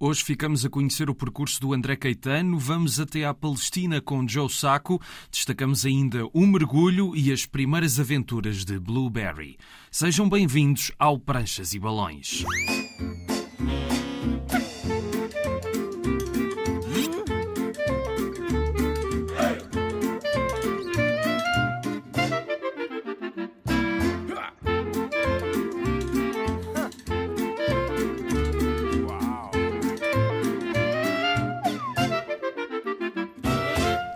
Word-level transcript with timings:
Hoje 0.00 0.24
ficamos 0.24 0.64
a 0.64 0.68
conhecer 0.68 1.08
o 1.08 1.14
percurso 1.14 1.60
do 1.60 1.72
André 1.72 1.94
Caetano, 1.94 2.58
vamos 2.58 2.98
até 2.98 3.24
à 3.24 3.32
Palestina 3.32 4.00
com 4.00 4.26
Joe 4.26 4.50
Sacco, 4.50 5.00
destacamos 5.30 5.86
ainda 5.86 6.26
o 6.32 6.44
mergulho 6.44 7.14
e 7.14 7.30
as 7.30 7.46
primeiras 7.46 8.00
aventuras 8.00 8.64
de 8.64 8.76
Blueberry. 8.80 9.56
Sejam 9.92 10.28
bem-vindos 10.28 10.90
ao 10.98 11.16
Pranchas 11.16 11.74
e 11.74 11.78
Balões. 11.78 12.44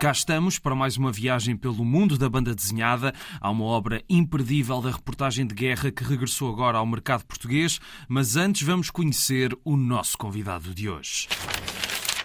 Cá 0.09 0.13
estamos 0.13 0.57
para 0.57 0.73
mais 0.73 0.97
uma 0.97 1.11
viagem 1.11 1.55
pelo 1.55 1.85
mundo 1.85 2.17
da 2.17 2.27
banda 2.27 2.55
desenhada. 2.55 3.13
Há 3.39 3.51
uma 3.51 3.65
obra 3.65 4.03
imperdível 4.09 4.81
da 4.81 4.89
reportagem 4.89 5.45
de 5.45 5.53
guerra 5.53 5.91
que 5.91 6.03
regressou 6.03 6.51
agora 6.51 6.79
ao 6.79 6.85
mercado 6.87 7.23
português, 7.25 7.79
mas 8.07 8.35
antes 8.35 8.63
vamos 8.63 8.89
conhecer 8.89 9.55
o 9.63 9.77
nosso 9.77 10.17
convidado 10.17 10.73
de 10.73 10.89
hoje. 10.89 11.27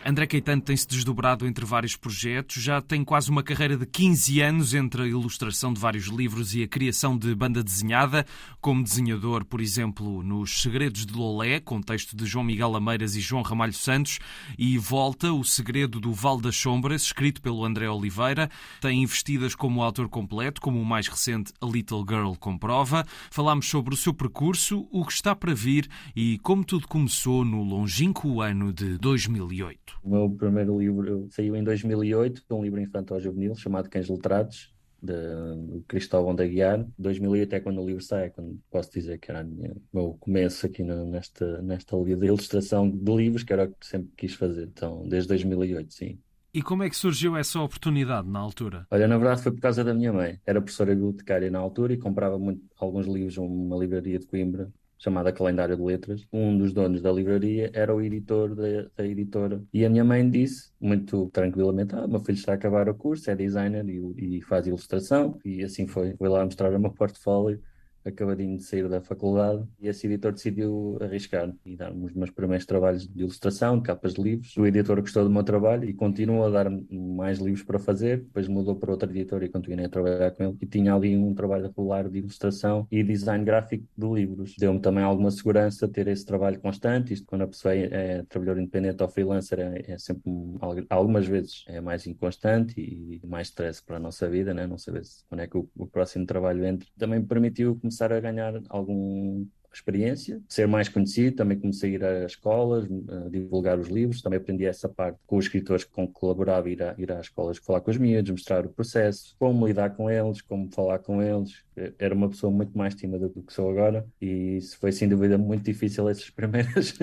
André 0.07 0.27
Caetano 0.27 0.61
tem-se 0.61 0.87
desdobrado 0.87 1.47
entre 1.47 1.65
vários 1.65 1.97
projetos, 1.97 2.63
já 2.63 2.83
tem 2.83 3.03
quase 3.03 3.31
uma 3.31 3.43
carreira 3.43 3.75
de 3.75 3.87
15 3.87 4.39
anos 4.43 4.75
entre 4.75 5.03
a 5.03 5.07
ilustração 5.07 5.73
de 5.73 5.81
vários 5.81 6.09
livros 6.09 6.55
e 6.55 6.63
a 6.63 6.69
criação 6.69 7.17
de 7.17 7.35
banda 7.35 7.65
desenhada, 7.65 8.27
como 8.61 8.85
desenhador, 8.85 9.47
por 9.47 9.63
exemplo, 9.63 10.23
nos 10.23 10.61
Segredos 10.61 11.07
de 11.07 11.15
Lolé, 11.15 11.59
com 11.59 11.81
texto 11.81 12.15
de 12.15 12.27
João 12.27 12.45
Miguel 12.45 12.77
Ameiras 12.77 13.17
e 13.17 13.21
João 13.23 13.41
Ramalho 13.41 13.73
Santos, 13.73 14.19
e 14.59 14.77
Volta, 14.77 15.33
O 15.33 15.43
Segredo 15.43 15.99
do 15.99 16.13
Val 16.13 16.39
das 16.39 16.57
Sombras, 16.57 17.05
escrito 17.05 17.41
pelo 17.41 17.65
André 17.65 17.89
Oliveira. 17.89 18.51
Tem 18.83 19.03
investidas 19.03 19.55
como 19.55 19.83
autor 19.83 20.11
completo, 20.11 20.61
como 20.61 20.83
o 20.83 20.85
mais 20.85 21.09
recente 21.09 21.51
A 21.63 21.67
Little 21.67 22.05
Girl 22.07 22.35
comprova. 22.35 23.07
Falámos 23.31 23.71
sobre 23.71 23.95
o 23.95 23.97
seu 23.97 24.13
percurso, 24.13 24.87
o 24.93 25.03
que 25.07 25.15
está 25.15 25.35
para 25.35 25.55
vir 25.55 25.89
e 26.15 26.39
como 26.41 26.63
tudo 26.63 26.87
começou 26.87 27.43
no 27.43 27.63
longínquo 27.63 28.43
ano 28.43 28.71
de 28.71 28.99
2008. 28.99 29.94
O 30.03 30.11
meu 30.11 30.31
primeiro 30.31 30.79
livro 30.79 31.29
saiu 31.31 31.57
em 31.57 31.65
2008, 31.65 32.43
um 32.51 32.63
livro 32.63 32.81
infantil-juvenil 32.81 33.55
chamado 33.55 33.89
Cães 33.89 34.09
Letrados, 34.09 34.75
de 35.05 35.83
Cristóvão 35.87 36.35
da 36.35 36.47
Guiar. 36.47 36.87
2008 36.99 37.55
é 37.55 37.61
quando 37.61 37.81
o 37.81 37.87
livro 37.87 38.03
sai, 38.03 38.27
é 38.27 38.31
quando 38.31 38.59
posso 38.71 38.91
dizer 38.93 39.19
que 39.19 39.31
era 39.31 39.45
o 39.45 39.83
meu 39.93 40.17
começo 40.19 40.67
aqui 40.67 40.83
no, 40.83 41.07
nesta, 41.07 41.61
nesta 41.63 41.97
de 41.97 42.11
ilustração 42.11 42.91
de 42.91 43.15
livros, 43.15 43.43
que 43.43 43.53
era 43.53 43.65
o 43.65 43.69
que 43.69 43.87
sempre 43.87 44.11
quis 44.17 44.35
fazer. 44.35 44.65
Então, 44.65 45.07
desde 45.07 45.29
2008, 45.29 45.93
sim. 45.93 46.19
E 46.53 46.63
como 46.63 46.85
é 46.85 46.89
que 46.89 46.97
surgiu 46.97 47.37
essa 47.37 47.61
oportunidade 47.61 48.29
na 48.29 48.39
altura? 48.39 48.87
Olha, 48.91 49.09
na 49.09 49.19
verdade 49.19 49.43
foi 49.43 49.53
por 49.53 49.61
causa 49.61 49.83
da 49.83 49.93
minha 49.93 50.13
mãe. 50.13 50.39
Era 50.47 50.61
professora 50.61 50.95
bibliotecária 50.95 51.51
na 51.51 51.59
altura 51.59 51.93
e 51.93 51.99
comprava 51.99 52.39
muito, 52.39 52.63
alguns 52.77 53.07
livros 53.07 53.37
numa 53.37 53.77
livraria 53.77 54.21
de 54.21 54.27
Coimbra 54.27 54.73
chamada 54.99 55.33
Calendário 55.33 55.77
de 55.77 55.83
Letras. 55.83 56.27
Um 56.33 56.57
dos 56.57 56.73
donos 56.73 57.03
da 57.03 57.13
livraria 57.13 57.71
era 57.75 57.95
o 57.95 58.01
editor 58.01 58.55
da, 58.55 58.89
da 58.97 59.07
editora. 59.07 59.63
E 59.73 59.85
a 59.85 59.91
minha 59.91 60.05
mãe 60.05 60.29
disse, 60.29 60.71
muito 60.81 61.29
tranquilamente: 61.31 61.95
Ah, 61.95 62.07
meu 62.07 62.21
filho 62.21 62.37
está 62.37 62.53
a 62.53 62.55
acabar 62.55 62.89
o 62.89 62.95
curso, 62.95 63.31
é 63.31 63.37
designer 63.37 63.85
e, 63.89 64.39
e 64.39 64.43
faz 64.43 64.67
ilustração. 64.67 65.39
E 65.45 65.63
assim 65.63 65.87
foi. 65.87 66.15
Foi 66.17 66.29
lá 66.29 66.45
mostrar 66.45 66.73
o 66.75 66.81
meu 66.81 66.91
portfólio 66.95 67.61
acabadinho 68.05 68.57
de 68.57 68.63
sair 68.63 68.89
da 68.89 69.01
faculdade 69.01 69.65
e 69.81 69.89
esse 69.89 70.07
editor 70.07 70.33
decidiu 70.33 70.99
arriscar 71.01 71.53
e 71.65 71.77
dar-me 71.77 72.05
os 72.05 72.13
meus 72.13 72.31
primeiros 72.31 72.67
trabalhos 72.67 73.09
de 73.09 73.21
ilustração, 73.21 73.81
capas 73.81 74.15
de 74.15 74.23
livros. 74.23 74.57
O 74.57 74.67
editor 74.67 75.01
gostou 75.01 75.25
do 75.25 75.31
meu 75.31 75.43
trabalho 75.43 75.89
e 75.89 75.95
continuou 75.95 76.47
a 76.47 76.51
dar-me 76.51 76.87
mais 76.91 77.39
livros 77.39 77.63
para 77.63 77.79
fazer. 77.79 78.19
Depois 78.19 78.49
mudou 78.49 78.77
para 78.77 78.91
outro 78.91 79.11
editor 79.11 79.43
e 79.43 79.49
continuei 79.49 79.87
a 79.87 79.89
trabalhar 79.89 80.31
com 80.33 80.45
ele. 80.45 80.57
E 80.61 80.67
tinha 80.67 80.95
ali 80.95 81.17
um 81.17 81.35
trabalho 81.35 81.65
regular 81.65 82.09
de 82.09 82.19
ilustração 82.19 82.87
e 82.91 83.03
design 83.03 83.45
gráfico 83.45 83.85
de 83.97 84.07
livros. 84.07 84.55
Deu-me 84.59 84.81
também 84.81 85.05
alguma 85.05 85.31
segurança 85.31 85.89
ter 85.89 86.09
esse 86.09 86.25
trabalho 86.25 86.61
constante. 86.61 87.15
Isto 87.15 87.27
quando 87.27 87.43
a 87.43 87.47
pessoa 87.47 87.75
é, 87.75 87.89
é 87.93 88.23
trabalhador 88.29 88.61
independente 88.61 89.03
ou 89.03 89.09
freelancer 89.09 89.59
é, 89.61 89.93
é 89.93 89.99
sempre, 89.99 90.31
um, 90.31 90.59
algumas 90.91 91.27
vezes, 91.27 91.65
é 91.67 91.81
mais 91.81 92.07
inconstante 92.07 92.81
e 92.81 93.21
mais 93.27 93.49
stress 93.49 93.83
para 93.83 93.97
a 93.97 94.01
nossa 94.01 94.29
vida, 94.29 94.53
né? 94.53 94.67
não 94.67 94.79
saber 94.79 95.03
quando 95.29 95.41
é 95.41 95.47
que 95.47 95.57
o, 95.57 95.69
o 95.77 95.87
próximo 95.87 96.27
trabalho 96.27 96.65
entra. 96.65 96.89
Também 96.99 97.23
permitiu 97.23 97.77
começar 97.77 97.94
começar 97.95 98.13
a 98.13 98.21
ganhar 98.21 98.61
algum 98.69 99.47
experiência, 99.73 100.41
ser 100.49 100.69
mais 100.69 100.89
conhecido, 100.89 101.35
também 101.35 101.59
comecei 101.59 101.91
a 101.91 101.95
ir 101.95 102.05
às 102.05 102.33
escolas, 102.33 102.87
a 103.09 103.29
divulgar 103.29 103.79
os 103.79 103.89
livros, 103.89 104.23
também 104.23 104.39
aprendi 104.39 104.65
essa 104.65 104.89
parte 104.89 105.19
com 105.27 105.37
os 105.37 105.47
escritores 105.47 105.83
com 105.83 106.07
que 106.07 106.13
colaborava, 106.13 106.71
ir, 106.71 106.81
a, 106.81 106.95
ir 106.97 107.11
às 107.11 107.27
escolas 107.27 107.59
falar 107.59 107.81
com 107.81 107.91
os 107.91 107.99
miúdos, 107.99 108.31
mostrar 108.31 108.65
o 108.65 108.69
processo, 108.69 109.35
como 109.37 109.67
lidar 109.67 109.91
com 109.97 110.09
eles, 110.09 110.41
como 110.41 110.71
falar 110.73 111.01
com 111.01 111.21
eles. 111.21 111.65
Era 111.99 112.15
uma 112.15 112.29
pessoa 112.29 112.53
muito 112.53 112.77
mais 112.79 112.95
tímida 112.95 113.29
do 113.29 113.43
que 113.43 113.53
sou 113.53 113.69
agora 113.69 114.07
e 114.21 114.61
foi 114.79 114.93
sem 114.93 115.09
dúvida 115.09 115.37
muito 115.37 115.65
difícil 115.65 116.09
essas 116.09 116.31
primeiras 116.31 116.97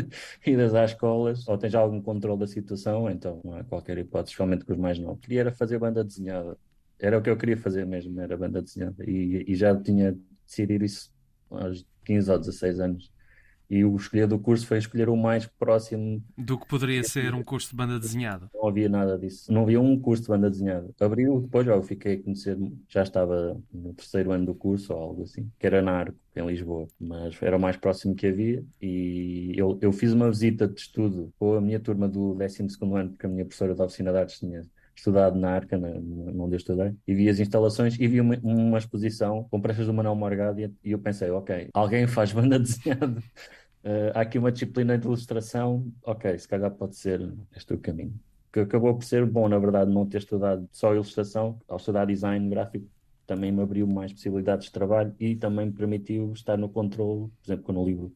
idas 0.45 0.73
às 0.73 0.91
escolas, 0.91 1.45
ou 1.47 1.57
tens 1.57 1.75
algum 1.75 2.01
controle 2.01 2.39
da 2.39 2.47
situação, 2.47 3.09
então 3.09 3.41
há 3.51 3.65
qualquer 3.65 3.97
hipótese, 3.97 4.31
especialmente 4.31 4.63
com 4.63 4.71
os 4.71 4.79
mais 4.79 4.97
novos. 4.97 5.19
Queria 5.19 5.41
era 5.41 5.51
fazer 5.51 5.77
banda 5.77 6.05
desenhada, 6.05 6.57
era 6.97 7.17
o 7.17 7.21
que 7.21 7.29
eu 7.29 7.35
queria 7.35 7.57
fazer 7.57 7.85
mesmo, 7.85 8.21
era 8.21 8.37
banda 8.37 8.61
desenhada 8.61 9.03
e, 9.03 9.43
e 9.45 9.55
já 9.55 9.75
tinha 9.75 10.15
decidir 10.51 10.83
isso 10.83 11.09
aos 11.49 11.85
15 12.05 12.31
ou 12.31 12.39
16 12.39 12.79
anos. 12.79 13.11
E 13.69 13.85
o 13.85 13.95
escolher 13.95 14.27
do 14.27 14.37
curso 14.37 14.67
foi 14.67 14.79
escolher 14.79 15.07
o 15.07 15.15
mais 15.15 15.45
próximo. 15.45 16.21
Do 16.37 16.59
que 16.59 16.67
poderia 16.67 17.01
ser 17.05 17.33
um 17.33 17.41
curso 17.41 17.69
de 17.69 17.75
banda 17.77 17.97
desenhada. 17.97 18.49
Não 18.53 18.67
havia 18.67 18.89
nada 18.89 19.17
disso. 19.17 19.49
Não 19.49 19.61
havia 19.61 19.79
um 19.79 19.97
curso 19.97 20.23
de 20.23 20.27
banda 20.27 20.49
desenhada. 20.49 20.93
Abriu, 20.99 21.39
depois 21.39 21.65
já 21.65 21.73
eu 21.73 21.81
fiquei 21.81 22.15
a 22.15 22.21
conhecer, 22.21 22.57
já 22.89 23.01
estava 23.01 23.57
no 23.73 23.93
terceiro 23.93 24.33
ano 24.33 24.47
do 24.47 24.53
curso 24.53 24.93
ou 24.93 24.99
algo 24.99 25.23
assim, 25.23 25.49
que 25.57 25.65
era 25.65 25.81
na 25.81 25.93
Arco, 25.93 26.17
em 26.35 26.45
Lisboa. 26.45 26.85
Mas 26.99 27.41
era 27.41 27.55
o 27.55 27.59
mais 27.61 27.77
próximo 27.77 28.13
que 28.13 28.27
havia. 28.27 28.61
E 28.81 29.53
eu, 29.55 29.79
eu 29.81 29.93
fiz 29.93 30.11
uma 30.11 30.29
visita 30.29 30.67
de 30.67 30.77
estudo 30.77 31.33
com 31.39 31.53
a 31.53 31.61
minha 31.61 31.79
turma 31.79 32.09
do 32.09 32.35
12 32.35 32.77
ano, 32.93 33.11
porque 33.11 33.25
a 33.25 33.29
minha 33.29 33.45
professora 33.45 33.73
da 33.73 33.85
oficina 33.85 34.11
de 34.11 34.17
artes 34.17 34.39
tinha 34.39 34.63
estudado 34.95 35.37
na 35.39 35.51
Arca, 35.51 35.77
na, 35.77 35.89
onde 35.89 36.55
eu 36.55 36.57
estudei, 36.57 36.95
e 37.07 37.13
vi 37.13 37.29
as 37.29 37.39
instalações 37.39 37.97
e 37.99 38.07
vi 38.07 38.21
uma, 38.21 38.37
uma 38.43 38.77
exposição 38.77 39.45
com 39.49 39.61
peças 39.61 39.87
do 39.87 39.93
Manuel 39.93 40.15
Morgado 40.15 40.59
e, 40.59 40.73
e 40.83 40.91
eu 40.91 40.99
pensei, 40.99 41.29
ok, 41.29 41.69
alguém 41.73 42.07
faz 42.07 42.31
banda 42.33 42.59
desenhada, 42.59 43.19
uh, 43.83 44.11
há 44.13 44.21
aqui 44.21 44.37
uma 44.37 44.51
disciplina 44.51 44.97
de 44.97 45.05
ilustração, 45.05 45.91
ok, 46.03 46.37
se 46.37 46.47
calhar 46.47 46.71
pode 46.71 46.95
ser 46.95 47.33
este 47.55 47.73
o 47.73 47.77
caminho. 47.77 48.13
Que 48.51 48.59
acabou 48.59 48.93
por 48.93 49.03
ser 49.03 49.25
bom, 49.25 49.47
na 49.47 49.57
verdade, 49.57 49.89
não 49.89 50.05
ter 50.05 50.17
estudado 50.17 50.67
só 50.71 50.93
ilustração, 50.93 51.57
ao 51.69 51.77
estudar 51.77 52.05
design 52.05 52.49
gráfico, 52.49 52.85
também 53.25 53.51
me 53.51 53.61
abriu 53.61 53.87
mais 53.87 54.11
possibilidades 54.11 54.65
de 54.65 54.73
trabalho 54.73 55.15
e 55.17 55.35
também 55.37 55.67
me 55.67 55.71
permitiu 55.71 56.33
estar 56.33 56.57
no 56.57 56.67
controle, 56.67 57.29
por 57.29 57.45
exemplo, 57.45 57.63
quando 57.63 57.79
o 57.79 57.85
livro 57.85 58.13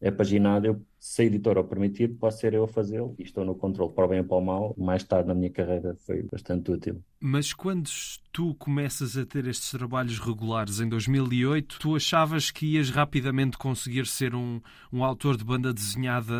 é 0.00 0.10
paginado, 0.10 0.66
eu 0.66 0.82
se 0.98 1.22
a 1.22 1.24
editora 1.24 1.60
o 1.60 1.64
permitir, 1.64 2.08
posso 2.18 2.38
ser 2.38 2.54
eu 2.54 2.64
a 2.64 2.68
fazê-lo 2.68 3.14
e 3.18 3.22
estou 3.22 3.44
no 3.44 3.54
controle 3.54 3.92
para 3.92 4.04
o 4.04 4.08
bem 4.08 4.20
ou 4.20 4.24
para 4.24 4.36
o 4.36 4.44
mal. 4.44 4.74
Mais 4.76 5.04
tarde 5.04 5.28
na 5.28 5.34
minha 5.34 5.50
carreira 5.50 5.94
foi 6.06 6.22
bastante 6.22 6.70
útil. 6.70 7.02
Mas 7.20 7.52
quando 7.52 7.88
tu 8.32 8.54
começas 8.54 9.16
a 9.16 9.26
ter 9.26 9.46
estes 9.46 9.70
trabalhos 9.72 10.18
regulares 10.20 10.80
em 10.80 10.88
2008, 10.88 11.78
tu 11.80 11.96
achavas 11.96 12.50
que 12.50 12.74
ias 12.74 12.90
rapidamente 12.90 13.58
conseguir 13.58 14.06
ser 14.06 14.34
um, 14.34 14.60
um 14.92 15.02
autor 15.04 15.36
de 15.36 15.44
banda 15.44 15.72
desenhada 15.72 16.34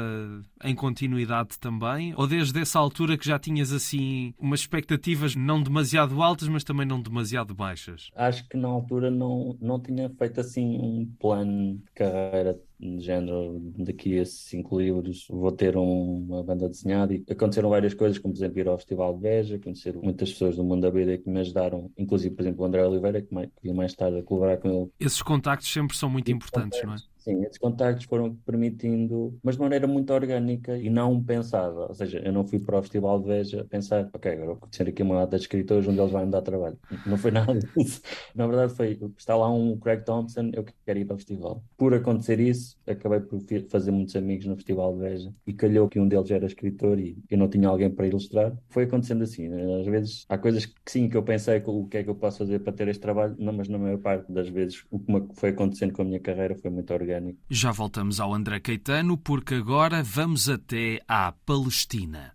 em 0.62 0.74
continuidade 0.74 1.58
também? 1.58 2.14
Ou 2.16 2.26
desde 2.26 2.60
essa 2.60 2.78
altura 2.78 3.18
que 3.18 3.26
já 3.26 3.38
tinhas 3.38 3.72
assim 3.72 4.32
umas 4.38 4.60
expectativas 4.60 5.34
não 5.34 5.62
demasiado 5.62 6.22
altas, 6.22 6.48
mas 6.48 6.62
também 6.62 6.86
não 6.86 7.00
demasiado 7.00 7.54
baixas? 7.54 8.10
Acho 8.14 8.48
que 8.48 8.56
na 8.56 8.68
altura 8.68 9.10
não, 9.10 9.56
não 9.60 9.80
tinha 9.80 10.08
feito 10.10 10.40
assim 10.40 10.78
um 10.78 11.12
plano 11.18 11.78
de 11.78 11.92
carreira 11.92 12.60
de 12.78 13.00
género 13.00 13.60
daqui 13.76 14.18
a 14.18 14.24
cinco 14.48 14.78
livros, 14.78 15.26
vou 15.28 15.52
ter 15.52 15.76
um, 15.76 16.26
uma 16.28 16.42
banda 16.42 16.68
desenhada 16.68 17.14
e 17.14 17.24
aconteceram 17.28 17.70
várias 17.70 17.94
coisas, 17.94 18.18
como 18.18 18.34
por 18.34 18.38
exemplo 18.38 18.58
ir 18.60 18.68
ao 18.68 18.76
Festival 18.76 19.14
de 19.14 19.20
Veja, 19.20 19.58
conhecer 19.58 19.96
muitas 19.96 20.32
pessoas 20.32 20.56
do 20.56 20.64
mundo 20.64 20.82
da 20.82 20.90
BD 20.90 21.18
que 21.18 21.30
me 21.30 21.40
ajudaram, 21.40 21.90
inclusive 21.96 22.34
por 22.34 22.42
exemplo 22.42 22.62
o 22.62 22.66
André 22.66 22.86
Oliveira, 22.86 23.22
que 23.22 23.32
mais, 23.32 23.48
que 23.60 23.72
mais 23.72 23.94
tarde 23.94 24.18
a 24.18 24.22
colaborar 24.22 24.58
com 24.58 24.68
ele. 24.68 24.90
Esses 25.00 25.22
contactos 25.22 25.72
sempre 25.72 25.96
são 25.96 26.08
muito 26.08 26.30
importantes, 26.30 26.82
não 26.82 26.94
é? 26.94 26.96
Sim, 27.28 27.42
esses 27.44 27.58
contactos 27.58 28.06
foram 28.06 28.34
permitindo, 28.36 29.38
mas 29.42 29.56
de 29.56 29.60
maneira 29.60 29.86
muito 29.86 30.10
orgânica 30.14 30.78
e 30.78 30.88
não 30.88 31.22
pensada. 31.22 31.80
Ou 31.86 31.94
seja, 31.94 32.22
eu 32.24 32.32
não 32.32 32.46
fui 32.46 32.58
para 32.58 32.78
o 32.78 32.82
Festival 32.82 33.20
de 33.20 33.26
Veja 33.26 33.66
pensar, 33.68 34.08
ok, 34.14 34.32
agora 34.32 34.54
vou 34.54 34.88
aqui 34.88 35.02
uma 35.02 35.16
data 35.16 35.36
de 35.36 35.42
escritores 35.42 35.86
onde 35.86 36.00
eles 36.00 36.10
vão 36.10 36.24
me 36.24 36.32
dar 36.32 36.40
trabalho. 36.40 36.78
Não 37.04 37.18
foi 37.18 37.30
nada 37.30 37.52
disso. 37.76 38.00
Na 38.34 38.46
verdade, 38.46 38.74
foi, 38.74 38.98
está 39.18 39.36
lá 39.36 39.52
um 39.52 39.76
Craig 39.78 40.04
Thompson, 40.04 40.50
eu 40.54 40.64
quero 40.86 40.98
ir 40.98 41.04
para 41.04 41.16
o 41.16 41.18
festival. 41.18 41.62
Por 41.76 41.92
acontecer 41.92 42.40
isso, 42.40 42.78
acabei 42.86 43.20
por 43.20 43.40
fazer 43.68 43.90
muitos 43.90 44.16
amigos 44.16 44.46
no 44.46 44.56
Festival 44.56 44.94
de 44.94 45.00
Veja 45.00 45.34
e 45.46 45.52
calhou 45.52 45.86
que 45.86 46.00
um 46.00 46.08
deles 46.08 46.30
era 46.30 46.46
escritor 46.46 46.98
e 46.98 47.22
eu 47.28 47.36
não 47.36 47.48
tinha 47.50 47.68
alguém 47.68 47.90
para 47.90 48.06
ilustrar. 48.06 48.56
Foi 48.70 48.84
acontecendo 48.84 49.24
assim. 49.24 49.48
Né? 49.48 49.80
Às 49.80 49.86
vezes 49.86 50.24
há 50.30 50.38
coisas 50.38 50.64
que 50.64 50.74
sim, 50.86 51.10
que 51.10 51.16
eu 51.16 51.22
pensei 51.22 51.62
o 51.66 51.86
que 51.86 51.98
é 51.98 52.04
que 52.04 52.08
eu 52.08 52.14
posso 52.14 52.38
fazer 52.38 52.60
para 52.60 52.72
ter 52.72 52.88
este 52.88 53.02
trabalho, 53.02 53.36
não, 53.38 53.52
mas 53.52 53.68
na 53.68 53.76
maior 53.76 53.98
parte 53.98 54.32
das 54.32 54.48
vezes 54.48 54.82
o 54.90 54.98
que 54.98 55.36
foi 55.38 55.50
acontecendo 55.50 55.92
com 55.92 56.00
a 56.00 56.04
minha 56.06 56.20
carreira 56.20 56.56
foi 56.56 56.70
muito 56.70 56.92
orgânico 56.94 57.17
Já 57.48 57.72
voltamos 57.72 58.20
ao 58.20 58.34
André 58.34 58.60
Caetano, 58.60 59.16
porque 59.16 59.54
agora 59.54 60.02
vamos 60.02 60.48
até 60.48 61.00
à 61.06 61.32
Palestina. 61.32 62.32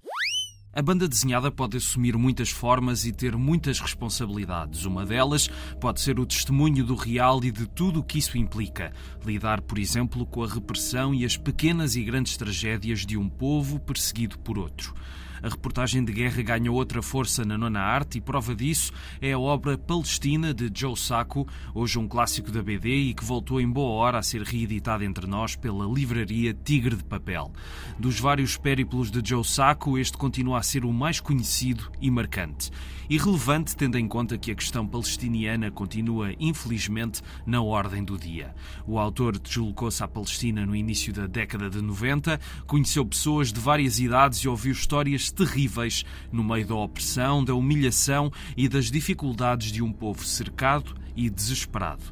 A 0.76 0.82
banda 0.82 1.08
desenhada 1.08 1.52
pode 1.52 1.78
assumir 1.78 2.18
muitas 2.18 2.50
formas 2.50 3.06
e 3.06 3.12
ter 3.12 3.38
muitas 3.38 3.80
responsabilidades. 3.80 4.86
Uma 4.86 5.06
delas 5.06 5.48
pode 5.80 6.02
ser 6.02 6.20
o 6.20 6.26
testemunho 6.26 6.84
do 6.84 6.96
real 6.96 7.44
e 7.44 7.52
de 7.52 7.68
tudo 7.68 8.00
o 8.00 8.04
que 8.04 8.18
isso 8.18 8.40
implica. 8.40 8.92
Lidar, 9.24 9.62
por 9.62 9.78
exemplo, 9.78 10.26
com 10.26 10.44
a 10.44 10.48
repressão 10.48 11.14
e 11.14 11.26
as 11.26 11.38
pequenas 11.38 11.96
e 11.96 12.04
grandes 12.04 12.36
tragédias 12.38 13.06
de 13.06 13.16
um 13.16 13.30
povo 13.30 13.80
perseguido 13.80 14.40
por 14.40 14.58
outro. 14.58 14.96
A 15.44 15.50
reportagem 15.50 16.06
de 16.06 16.14
guerra 16.14 16.42
ganha 16.42 16.72
outra 16.72 17.02
força 17.02 17.44
na 17.44 17.58
nona 17.58 17.82
arte 17.82 18.18
e 18.18 18.22
prova 18.22 18.56
disso 18.56 18.94
é 19.22 19.34
a 19.34 19.40
obra 19.40 19.78
Palestina 19.78 20.54
de 20.54 20.72
Joe 20.74 20.96
Sacco, 20.96 21.46
hoje 21.76 22.00
um 22.00 22.08
clássico 22.08 22.50
da 22.50 22.64
BD 22.64 23.10
e 23.10 23.14
que 23.14 23.26
voltou 23.26 23.60
em 23.60 23.70
boa 23.70 23.92
hora 23.92 24.20
a 24.20 24.24
ser 24.24 24.42
reeditada 24.42 25.04
entre 25.04 25.28
nós 25.28 25.58
pela 25.58 25.86
livraria 25.86 26.54
Tigre 26.54 26.96
de 26.96 27.04
Papel. 27.04 27.52
Dos 28.00 28.22
vários 28.22 28.56
périplos 28.56 29.12
de 29.12 29.22
Joe 29.22 29.44
Sacco, 29.44 29.98
este 29.98 30.18
continua 30.18 30.60
a 30.60 30.64
ser 30.64 30.86
o 30.86 30.94
mais 30.94 31.20
conhecido 31.20 31.92
e 32.00 32.10
marcante. 32.10 32.72
E 33.10 33.18
relevante 33.18 33.76
tendo 33.76 33.98
em 33.98 34.08
conta 34.08 34.38
que 34.38 34.50
a 34.50 34.56
questão 34.56 34.88
palestiniana 34.88 35.70
continua, 35.70 36.32
infelizmente, 36.40 37.22
na 37.46 37.62
ordem 37.62 38.02
do 38.02 38.18
dia. 38.18 38.56
O 38.88 38.98
autor 38.98 39.38
deslocou-se 39.38 40.02
à 40.02 40.08
Palestina 40.08 40.66
no 40.66 40.74
início 40.74 41.12
da 41.12 41.28
década 41.28 41.70
de 41.70 41.82
90, 41.82 42.40
conheceu 42.66 43.06
pessoas 43.06 43.52
de 43.52 43.60
várias 43.60 44.00
idades 44.00 44.40
e 44.40 44.48
ouviu 44.48 44.72
histórias 44.72 45.33
terríveis 45.34 46.06
no 46.32 46.44
meio 46.44 46.66
da 46.66 46.76
opressão, 46.76 47.44
da 47.44 47.54
humilhação 47.54 48.32
e 48.56 48.68
das 48.68 48.90
dificuldades 48.92 49.72
de 49.72 49.82
um 49.82 49.92
povo 49.92 50.24
cercado 50.26 50.96
e 51.16 51.30
desesperado. 51.30 52.04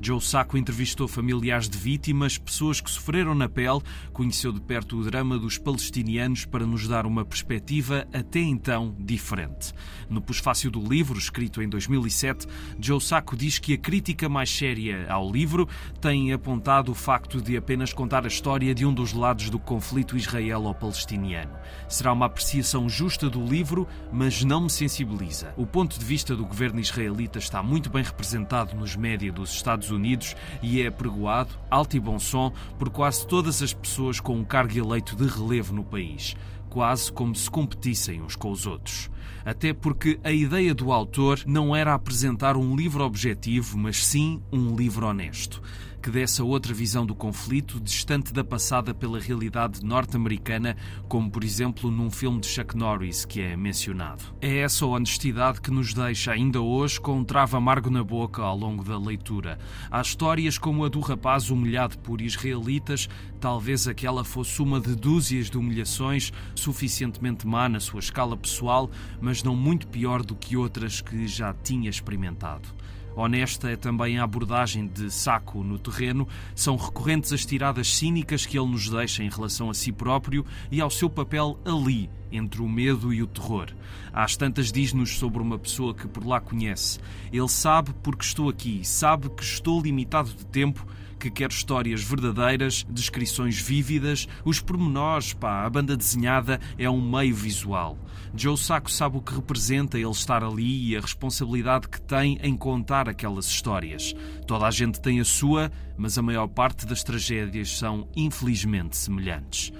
Joe 0.00 0.20
Sacco 0.20 0.56
entrevistou 0.56 1.08
familiares 1.08 1.68
de 1.68 1.76
vítimas, 1.76 2.38
pessoas 2.38 2.80
que 2.80 2.90
sofreram 2.90 3.34
na 3.34 3.48
pele, 3.48 3.80
conheceu 4.12 4.52
de 4.52 4.60
perto 4.60 4.96
o 4.96 5.04
drama 5.04 5.38
dos 5.38 5.58
palestinianos 5.58 6.44
para 6.44 6.64
nos 6.64 6.86
dar 6.86 7.04
uma 7.04 7.24
perspectiva 7.24 8.06
até 8.12 8.38
então 8.38 8.94
diferente. 8.98 9.74
No 10.08 10.22
pós-fácil 10.22 10.70
do 10.70 10.80
livro, 10.80 11.18
escrito 11.18 11.60
em 11.60 11.68
2007, 11.68 12.46
Joe 12.80 13.00
Sacco 13.00 13.36
diz 13.36 13.58
que 13.58 13.74
a 13.74 13.78
crítica 13.78 14.28
mais 14.28 14.48
séria 14.50 15.06
ao 15.10 15.30
livro 15.30 15.68
tem 16.00 16.32
apontado 16.32 16.92
o 16.92 16.94
facto 16.94 17.42
de 17.42 17.56
apenas 17.56 17.92
contar 17.92 18.24
a 18.24 18.28
história 18.28 18.74
de 18.74 18.86
um 18.86 18.94
dos 18.94 19.12
lados 19.12 19.50
do 19.50 19.58
conflito 19.58 20.16
israelo-palestiniano. 20.16 21.52
Será 21.88 22.12
uma 22.12 22.26
apreciação 22.26 22.88
justa 22.88 23.28
do 23.28 23.44
livro, 23.44 23.86
mas 24.12 24.44
não 24.44 24.62
me 24.62 24.70
sensibiliza. 24.70 25.52
O 25.56 25.66
ponto 25.66 25.98
de 25.98 26.04
vista 26.04 26.36
do 26.36 26.46
governo 26.46 26.80
israelita 26.80 27.38
está 27.38 27.62
muito 27.62 27.90
bem 27.90 28.02
representado 28.02 28.76
nos 28.76 28.94
média 28.94 29.32
dos 29.32 29.52
Estados 29.52 29.87
Estados 29.88 29.90
Unidos 29.90 30.36
e 30.62 30.82
é 30.82 30.90
pregoado, 30.90 31.50
alto 31.70 31.96
e 31.96 32.00
bom 32.00 32.18
som, 32.18 32.52
por 32.78 32.90
quase 32.90 33.26
todas 33.26 33.62
as 33.62 33.72
pessoas 33.72 34.20
com 34.20 34.36
um 34.36 34.44
cargo 34.44 34.76
eleito 34.76 35.16
de 35.16 35.26
relevo 35.26 35.72
no 35.74 35.84
país, 35.84 36.36
quase 36.68 37.10
como 37.10 37.34
se 37.34 37.50
competissem 37.50 38.20
uns 38.20 38.36
com 38.36 38.50
os 38.50 38.66
outros. 38.66 39.10
Até 39.44 39.72
porque 39.72 40.18
a 40.22 40.32
ideia 40.32 40.74
do 40.74 40.92
autor 40.92 41.40
não 41.46 41.74
era 41.74 41.94
apresentar 41.94 42.56
um 42.56 42.76
livro 42.76 43.04
objetivo, 43.04 43.78
mas 43.78 44.04
sim 44.04 44.40
um 44.52 44.74
livro 44.76 45.06
honesto 45.06 45.62
que 46.02 46.10
desse 46.10 46.40
a 46.40 46.44
outra 46.44 46.72
visão 46.72 47.04
do 47.04 47.14
conflito, 47.14 47.80
distante 47.80 48.32
da 48.32 48.44
passada 48.44 48.94
pela 48.94 49.20
realidade 49.20 49.84
norte-americana, 49.84 50.76
como 51.08 51.30
por 51.30 51.42
exemplo 51.42 51.90
num 51.90 52.10
filme 52.10 52.40
de 52.40 52.46
Chuck 52.46 52.76
Norris 52.76 53.24
que 53.24 53.40
é 53.40 53.56
mencionado. 53.56 54.22
É 54.40 54.58
essa 54.58 54.86
honestidade 54.86 55.60
que 55.60 55.70
nos 55.70 55.92
deixa 55.92 56.32
ainda 56.32 56.60
hoje 56.60 57.00
com 57.00 57.18
um 57.18 57.24
travo 57.24 57.56
amargo 57.56 57.90
na 57.90 58.04
boca 58.04 58.42
ao 58.42 58.56
longo 58.56 58.84
da 58.84 58.98
leitura. 58.98 59.58
Há 59.90 60.00
histórias 60.00 60.56
como 60.56 60.84
a 60.84 60.88
do 60.88 61.00
rapaz 61.00 61.50
humilhado 61.50 61.98
por 61.98 62.20
israelitas, 62.20 63.08
talvez 63.40 63.88
aquela 63.88 64.24
fosse 64.24 64.62
uma 64.62 64.80
de 64.80 64.94
dúzias 64.94 65.50
de 65.50 65.58
humilhações 65.58 66.32
suficientemente 66.54 67.46
má 67.46 67.68
na 67.68 67.80
sua 67.80 68.00
escala 68.00 68.36
pessoal, 68.36 68.90
mas 69.20 69.42
não 69.42 69.54
muito 69.56 69.88
pior 69.88 70.22
do 70.22 70.34
que 70.34 70.56
outras 70.56 71.00
que 71.00 71.26
já 71.26 71.52
tinha 71.52 71.90
experimentado. 71.90 72.68
Honesta 73.16 73.68
é 73.68 73.76
também 73.76 74.18
a 74.18 74.22
abordagem 74.22 74.86
de 74.86 75.10
Saco 75.10 75.64
no 75.64 75.76
terreno. 75.76 76.28
São 76.54 76.76
recorrentes 76.76 77.32
as 77.32 77.44
tiradas 77.44 77.96
cínicas 77.96 78.46
que 78.46 78.56
ele 78.56 78.70
nos 78.70 78.88
deixa 78.88 79.24
em 79.24 79.28
relação 79.28 79.68
a 79.70 79.74
si 79.74 79.90
próprio 79.90 80.46
e 80.70 80.80
ao 80.80 80.88
seu 80.88 81.10
papel 81.10 81.58
ali, 81.64 82.08
entre 82.30 82.62
o 82.62 82.68
medo 82.68 83.12
e 83.12 83.22
o 83.22 83.26
terror. 83.26 83.68
Às 84.12 84.36
tantas 84.36 84.72
diz-nos 84.72 85.18
sobre 85.18 85.42
uma 85.42 85.58
pessoa 85.58 85.94
que 85.94 86.08
por 86.08 86.26
lá 86.26 86.40
conhece. 86.40 86.98
Ele 87.32 87.48
sabe 87.48 87.92
porque 88.02 88.24
estou 88.24 88.48
aqui, 88.48 88.80
sabe 88.84 89.28
que 89.30 89.42
estou 89.42 89.80
limitado 89.80 90.30
de 90.30 90.46
tempo 90.46 90.86
que 91.18 91.30
quer 91.30 91.50
histórias 91.50 92.02
verdadeiras, 92.02 92.86
descrições 92.88 93.60
vívidas, 93.60 94.28
os 94.44 94.60
pormenores, 94.60 95.32
pá, 95.32 95.64
a 95.64 95.70
banda 95.70 95.96
desenhada 95.96 96.60
é 96.78 96.88
um 96.88 97.00
meio 97.00 97.34
visual. 97.34 97.98
Joe 98.34 98.56
Sacco 98.56 98.90
sabe 98.90 99.16
o 99.16 99.22
que 99.22 99.34
representa 99.34 99.98
ele 99.98 100.10
estar 100.10 100.44
ali 100.44 100.90
e 100.90 100.96
a 100.96 101.00
responsabilidade 101.00 101.88
que 101.88 102.00
tem 102.00 102.38
em 102.42 102.56
contar 102.56 103.08
aquelas 103.08 103.46
histórias. 103.46 104.14
Toda 104.46 104.66
a 104.66 104.70
gente 104.70 105.00
tem 105.00 105.18
a 105.18 105.24
sua, 105.24 105.72
mas 105.96 106.16
a 106.18 106.22
maior 106.22 106.46
parte 106.46 106.86
das 106.86 107.02
tragédias 107.02 107.76
são 107.76 108.06
infelizmente 108.14 108.96
semelhantes. 108.96 109.72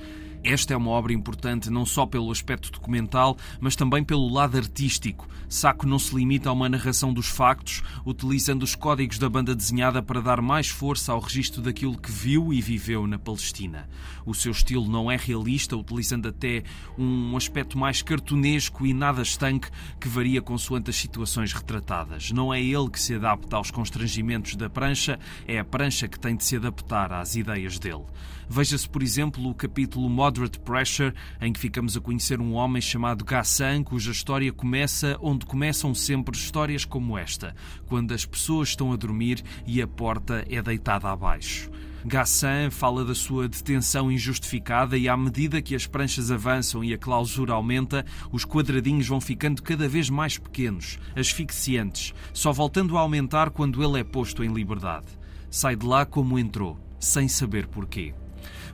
Esta 0.44 0.72
é 0.72 0.76
uma 0.76 0.90
obra 0.90 1.12
importante 1.12 1.68
não 1.70 1.84
só 1.84 2.06
pelo 2.06 2.30
aspecto 2.30 2.70
documental, 2.70 3.36
mas 3.60 3.74
também 3.74 4.04
pelo 4.04 4.32
lado 4.32 4.56
artístico. 4.56 5.28
Saco 5.48 5.86
não 5.86 5.98
se 5.98 6.14
limita 6.14 6.48
a 6.48 6.52
uma 6.52 6.68
narração 6.68 7.12
dos 7.12 7.26
factos, 7.26 7.82
utilizando 8.04 8.62
os 8.62 8.74
códigos 8.74 9.18
da 9.18 9.28
banda 9.28 9.54
desenhada 9.54 10.02
para 10.02 10.20
dar 10.20 10.40
mais 10.40 10.68
força 10.68 11.12
ao 11.12 11.20
registro 11.20 11.62
daquilo 11.62 11.98
que 11.98 12.10
viu 12.10 12.52
e 12.52 12.60
viveu 12.60 13.06
na 13.06 13.18
Palestina. 13.18 13.88
O 14.28 14.34
seu 14.34 14.52
estilo 14.52 14.86
não 14.86 15.10
é 15.10 15.16
realista, 15.16 15.74
utilizando 15.74 16.28
até 16.28 16.62
um 16.98 17.34
aspecto 17.34 17.78
mais 17.78 18.02
cartunesco 18.02 18.86
e 18.86 18.92
nada 18.92 19.22
estanque 19.22 19.70
que 19.98 20.06
varia 20.06 20.42
consoante 20.42 20.90
as 20.90 20.96
situações 20.96 21.54
retratadas. 21.54 22.30
Não 22.30 22.52
é 22.52 22.60
ele 22.60 22.90
que 22.90 23.00
se 23.00 23.14
adapta 23.14 23.56
aos 23.56 23.70
constrangimentos 23.70 24.54
da 24.54 24.68
prancha, 24.68 25.18
é 25.46 25.58
a 25.58 25.64
prancha 25.64 26.06
que 26.06 26.20
tem 26.20 26.36
de 26.36 26.44
se 26.44 26.56
adaptar 26.56 27.10
às 27.10 27.36
ideias 27.36 27.78
dele. 27.78 28.04
Veja-se, 28.46 28.86
por 28.86 29.02
exemplo, 29.02 29.48
o 29.48 29.54
capítulo 29.54 30.10
Moderate 30.10 30.58
Pressure, 30.58 31.14
em 31.40 31.50
que 31.50 31.60
ficamos 31.60 31.96
a 31.96 32.00
conhecer 32.00 32.38
um 32.38 32.52
homem 32.52 32.82
chamado 32.82 33.24
Gassan, 33.24 33.82
cuja 33.82 34.10
história 34.10 34.52
começa 34.52 35.16
onde 35.22 35.46
começam 35.46 35.94
sempre 35.94 36.36
histórias 36.36 36.84
como 36.84 37.16
esta, 37.16 37.56
quando 37.86 38.12
as 38.12 38.26
pessoas 38.26 38.68
estão 38.68 38.92
a 38.92 38.96
dormir 38.96 39.42
e 39.66 39.80
a 39.80 39.86
porta 39.86 40.44
é 40.50 40.60
deitada 40.60 41.08
abaixo. 41.08 41.70
Gassan 42.04 42.70
fala 42.70 43.04
da 43.04 43.14
sua 43.14 43.48
detenção 43.48 44.10
injustificada 44.10 44.96
e, 44.96 45.08
à 45.08 45.16
medida 45.16 45.60
que 45.60 45.74
as 45.74 45.86
pranchas 45.86 46.30
avançam 46.30 46.84
e 46.84 46.94
a 46.94 46.98
clausura 46.98 47.52
aumenta, 47.52 48.04
os 48.30 48.44
quadradinhos 48.44 49.08
vão 49.08 49.20
ficando 49.20 49.62
cada 49.62 49.88
vez 49.88 50.08
mais 50.08 50.38
pequenos, 50.38 50.98
asfixiantes, 51.16 52.14
só 52.32 52.52
voltando 52.52 52.96
a 52.96 53.00
aumentar 53.00 53.50
quando 53.50 53.82
ele 53.82 54.00
é 54.00 54.04
posto 54.04 54.44
em 54.44 54.52
liberdade. 54.52 55.06
Sai 55.50 55.74
de 55.74 55.86
lá 55.86 56.06
como 56.06 56.38
entrou, 56.38 56.78
sem 57.00 57.26
saber 57.26 57.66
porquê. 57.66 58.14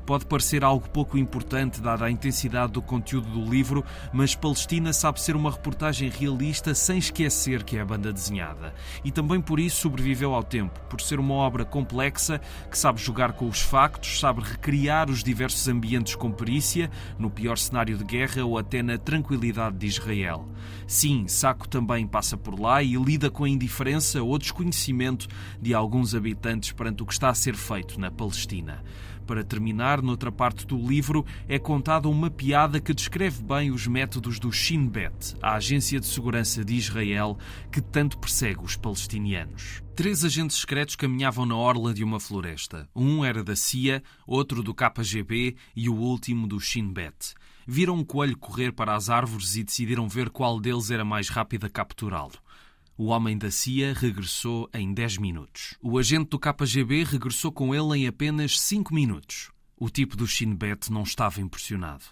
Pode 0.07 0.27
parecer 0.27 0.63
algo 0.63 0.89
pouco 0.91 1.17
importante, 1.17 1.81
dada 1.81 2.05
a 2.05 2.11
intensidade 2.11 2.73
do 2.73 2.83
conteúdo 2.83 3.29
do 3.31 3.51
livro, 3.51 3.83
mas 4.13 4.35
Palestina 4.35 4.93
sabe 4.93 5.21
ser 5.21 5.35
uma 5.35 5.51
reportagem 5.51 6.11
realista 6.11 6.75
sem 6.75 6.99
esquecer 6.99 7.63
que 7.63 7.79
é 7.79 7.81
a 7.81 7.87
banda 7.87 8.13
desenhada. 8.13 8.75
E 9.03 9.11
também 9.11 9.41
por 9.41 9.59
isso 9.59 9.81
sobreviveu 9.81 10.35
ao 10.35 10.43
tempo, 10.43 10.79
por 10.91 11.01
ser 11.01 11.19
uma 11.19 11.35
obra 11.35 11.65
complexa 11.65 12.41
que 12.71 12.77
sabe 12.77 13.01
jogar 13.01 13.33
com 13.33 13.49
os 13.49 13.61
factos, 13.61 14.21
sabe 14.21 14.43
recriar 14.43 15.11
os 15.11 15.25
diversos 15.25 15.67
ambientes 15.69 16.15
com 16.15 16.31
perícia, 16.31 16.91
no 17.19 17.31
pior 17.31 17.57
cenário 17.57 17.97
de 17.97 18.05
guerra 18.05 18.45
ou 18.45 18.59
até 18.59 18.83
na 18.83 18.99
tranquilidade 18.99 19.77
de 19.79 19.87
Israel. 19.87 20.47
Sim, 20.87 21.27
Saco 21.27 21.67
também 21.67 22.07
passa 22.07 22.37
por 22.37 22.61
lá 22.61 22.83
e 22.83 22.95
lida 22.95 23.31
com 23.31 23.45
a 23.45 23.49
indiferença 23.49 24.23
ou 24.23 24.39
desconhecimento 24.39 25.27
de 25.61 25.73
alguns 25.73 26.15
habitantes 26.15 26.73
perante 26.73 27.03
o 27.03 27.07
que 27.07 27.13
está 27.13 27.31
a 27.31 27.35
ser 27.35 27.55
feito 27.55 27.99
na 27.99 28.11
Palestina. 28.11 28.83
Para 29.27 29.43
terminar, 29.43 30.03
noutra 30.03 30.31
parte 30.31 30.67
do 30.67 30.77
livro 30.77 31.25
é 31.49 31.59
contada 31.59 32.09
uma 32.09 32.31
piada 32.31 32.79
que 32.79 32.93
descreve 32.93 33.43
bem 33.43 33.71
os 33.71 33.87
métodos 33.87 34.39
do 34.39 34.53
Shin 34.53 34.87
Bet, 34.87 35.35
a 35.41 35.55
agência 35.55 35.99
de 35.99 36.07
segurança 36.07 36.65
de 36.65 36.75
Israel 36.75 37.39
que 37.73 37.81
tanto 37.81 38.19
persegue 38.19 38.63
os 38.63 38.77
palestinianos. 38.77 39.83
Três 39.97 40.25
agentes 40.25 40.59
secretos 40.59 40.97
caminhavam 40.97 41.47
na 41.47 41.57
orla 41.57 41.95
de 41.95 42.05
uma 42.05 42.21
floresta. 42.21 42.89
Um 42.95 43.25
era 43.25 43.43
da 43.43 43.57
CIA, 43.57 44.03
outro 44.27 44.63
do 44.63 44.75
KGB 44.75 45.57
e 45.75 45.89
o 45.89 45.95
último 45.95 46.47
do 46.47 46.61
Shin 46.61 46.93
Bet. 46.93 47.35
Viram 47.67 47.95
um 47.95 48.05
coelho 48.05 48.37
correr 48.37 48.73
para 48.73 48.95
as 48.95 49.09
árvores 49.09 49.57
e 49.57 49.65
decidiram 49.65 50.07
ver 50.07 50.29
qual 50.29 50.61
deles 50.61 50.91
era 50.91 51.05
mais 51.05 51.31
rápido 51.31 51.65
a 51.65 51.71
capturá-lo. 51.71 52.44
O 52.97 53.07
homem 53.07 53.37
da 53.37 53.51
CIA 53.51 53.93
regressou 53.93 54.71
em 54.73 54.95
10 54.95 55.19
minutos. 55.19 55.75
O 55.83 55.99
agente 55.99 56.31
do 56.31 56.39
KGB 56.39 57.03
regressou 57.03 57.51
com 57.51 57.75
ele 57.75 57.99
em 57.99 58.07
apenas 58.07 58.61
5 58.61 58.95
minutos. 58.95 59.51
O 59.77 59.91
tipo 59.91 60.17
do 60.17 60.29
Shinbet 60.29 60.93
não 60.93 61.03
estava 61.03 61.41
impressionado. 61.41 62.05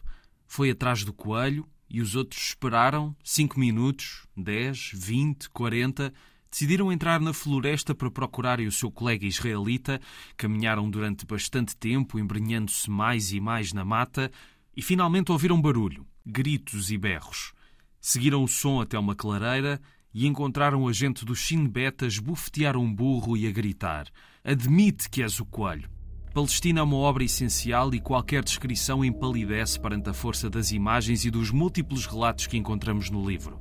Foi 0.44 0.70
atrás 0.70 1.04
do 1.04 1.12
coelho 1.12 1.68
e 1.88 2.00
os 2.00 2.16
outros 2.16 2.48
esperaram 2.48 3.14
5 3.22 3.60
minutos, 3.60 4.26
10, 4.36 4.90
20, 4.94 5.50
40. 5.50 6.12
decidiram 6.50 6.90
entrar 6.90 7.20
na 7.20 7.32
floresta 7.32 7.94
para 7.94 8.10
procurarem 8.10 8.66
o 8.66 8.72
seu 8.72 8.90
colega 8.90 9.24
israelita, 9.24 10.00
caminharam 10.36 10.90
durante 10.90 11.24
bastante 11.24 11.76
tempo, 11.76 12.18
embrenhando-se 12.18 12.90
mais 12.90 13.32
e 13.32 13.38
mais 13.38 13.72
na 13.72 13.84
mata, 13.84 14.32
e 14.76 14.82
finalmente 14.82 15.30
ouviram 15.30 15.62
barulho, 15.62 16.04
gritos 16.26 16.90
e 16.90 16.98
berros. 16.98 17.52
Seguiram 18.00 18.42
o 18.42 18.48
som 18.48 18.80
até 18.80 18.98
uma 18.98 19.14
clareira 19.14 19.80
e 20.14 20.26
encontraram 20.26 20.86
a 20.88 20.92
gente 20.92 21.24
do 21.24 21.34
Shin 21.34 21.66
Bet 21.66 22.04
a 22.04 22.08
esbofetear 22.08 22.76
um 22.76 22.92
burro 22.92 23.36
e 23.36 23.46
a 23.46 23.52
gritar: 23.52 24.06
Admite 24.44 25.08
que 25.08 25.22
és 25.22 25.38
o 25.40 25.44
coelho. 25.44 25.91
Palestina 26.32 26.80
é 26.80 26.82
uma 26.82 26.96
obra 26.96 27.24
essencial 27.24 27.94
e 27.94 28.00
qualquer 28.00 28.42
descrição 28.42 29.04
empalidece 29.04 29.78
perante 29.78 30.08
a 30.08 30.14
força 30.14 30.48
das 30.48 30.72
imagens 30.72 31.26
e 31.26 31.30
dos 31.30 31.50
múltiplos 31.50 32.06
relatos 32.06 32.46
que 32.46 32.56
encontramos 32.56 33.10
no 33.10 33.28
livro. 33.28 33.58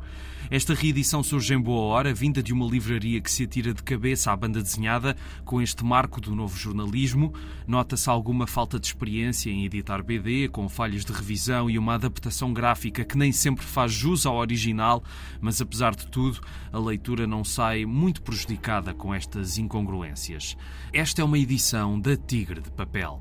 Esta 0.49 0.73
reedição 0.73 1.23
surge 1.23 1.53
em 1.53 1.61
boa 1.61 1.81
hora, 1.83 2.13
vinda 2.13 2.43
de 2.43 2.51
uma 2.51 2.65
livraria 2.65 3.21
que 3.21 3.31
se 3.31 3.43
atira 3.43 3.73
de 3.73 3.83
cabeça 3.83 4.31
à 4.31 4.35
banda 4.35 4.61
desenhada, 4.61 5.15
com 5.45 5.61
este 5.61 5.83
marco 5.83 6.19
do 6.19 6.35
novo 6.35 6.57
jornalismo. 6.57 7.33
Nota-se 7.65 8.09
alguma 8.09 8.45
falta 8.45 8.77
de 8.77 8.87
experiência 8.87 9.49
em 9.49 9.63
editar 9.63 10.03
BD, 10.03 10.49
com 10.49 10.67
falhas 10.67 11.05
de 11.05 11.13
revisão 11.13 11.69
e 11.69 11.77
uma 11.77 11.93
adaptação 11.93 12.53
gráfica 12.53 13.05
que 13.05 13.17
nem 13.17 13.31
sempre 13.31 13.65
faz 13.65 13.93
jus 13.93 14.25
ao 14.25 14.35
original, 14.35 15.03
mas 15.39 15.61
apesar 15.61 15.95
de 15.95 16.07
tudo, 16.07 16.41
a 16.71 16.79
leitura 16.79 17.25
não 17.25 17.45
sai 17.45 17.85
muito 17.85 18.21
prejudicada 18.21 18.93
com 18.93 19.13
estas 19.13 19.57
incongruências. 19.57 20.57
Esta 20.91 21.21
é 21.21 21.25
uma 21.25 21.39
edição 21.39 21.97
da 21.97 22.17
Tigre 22.17 22.60
de 22.61 22.71
Papel. 22.71 23.19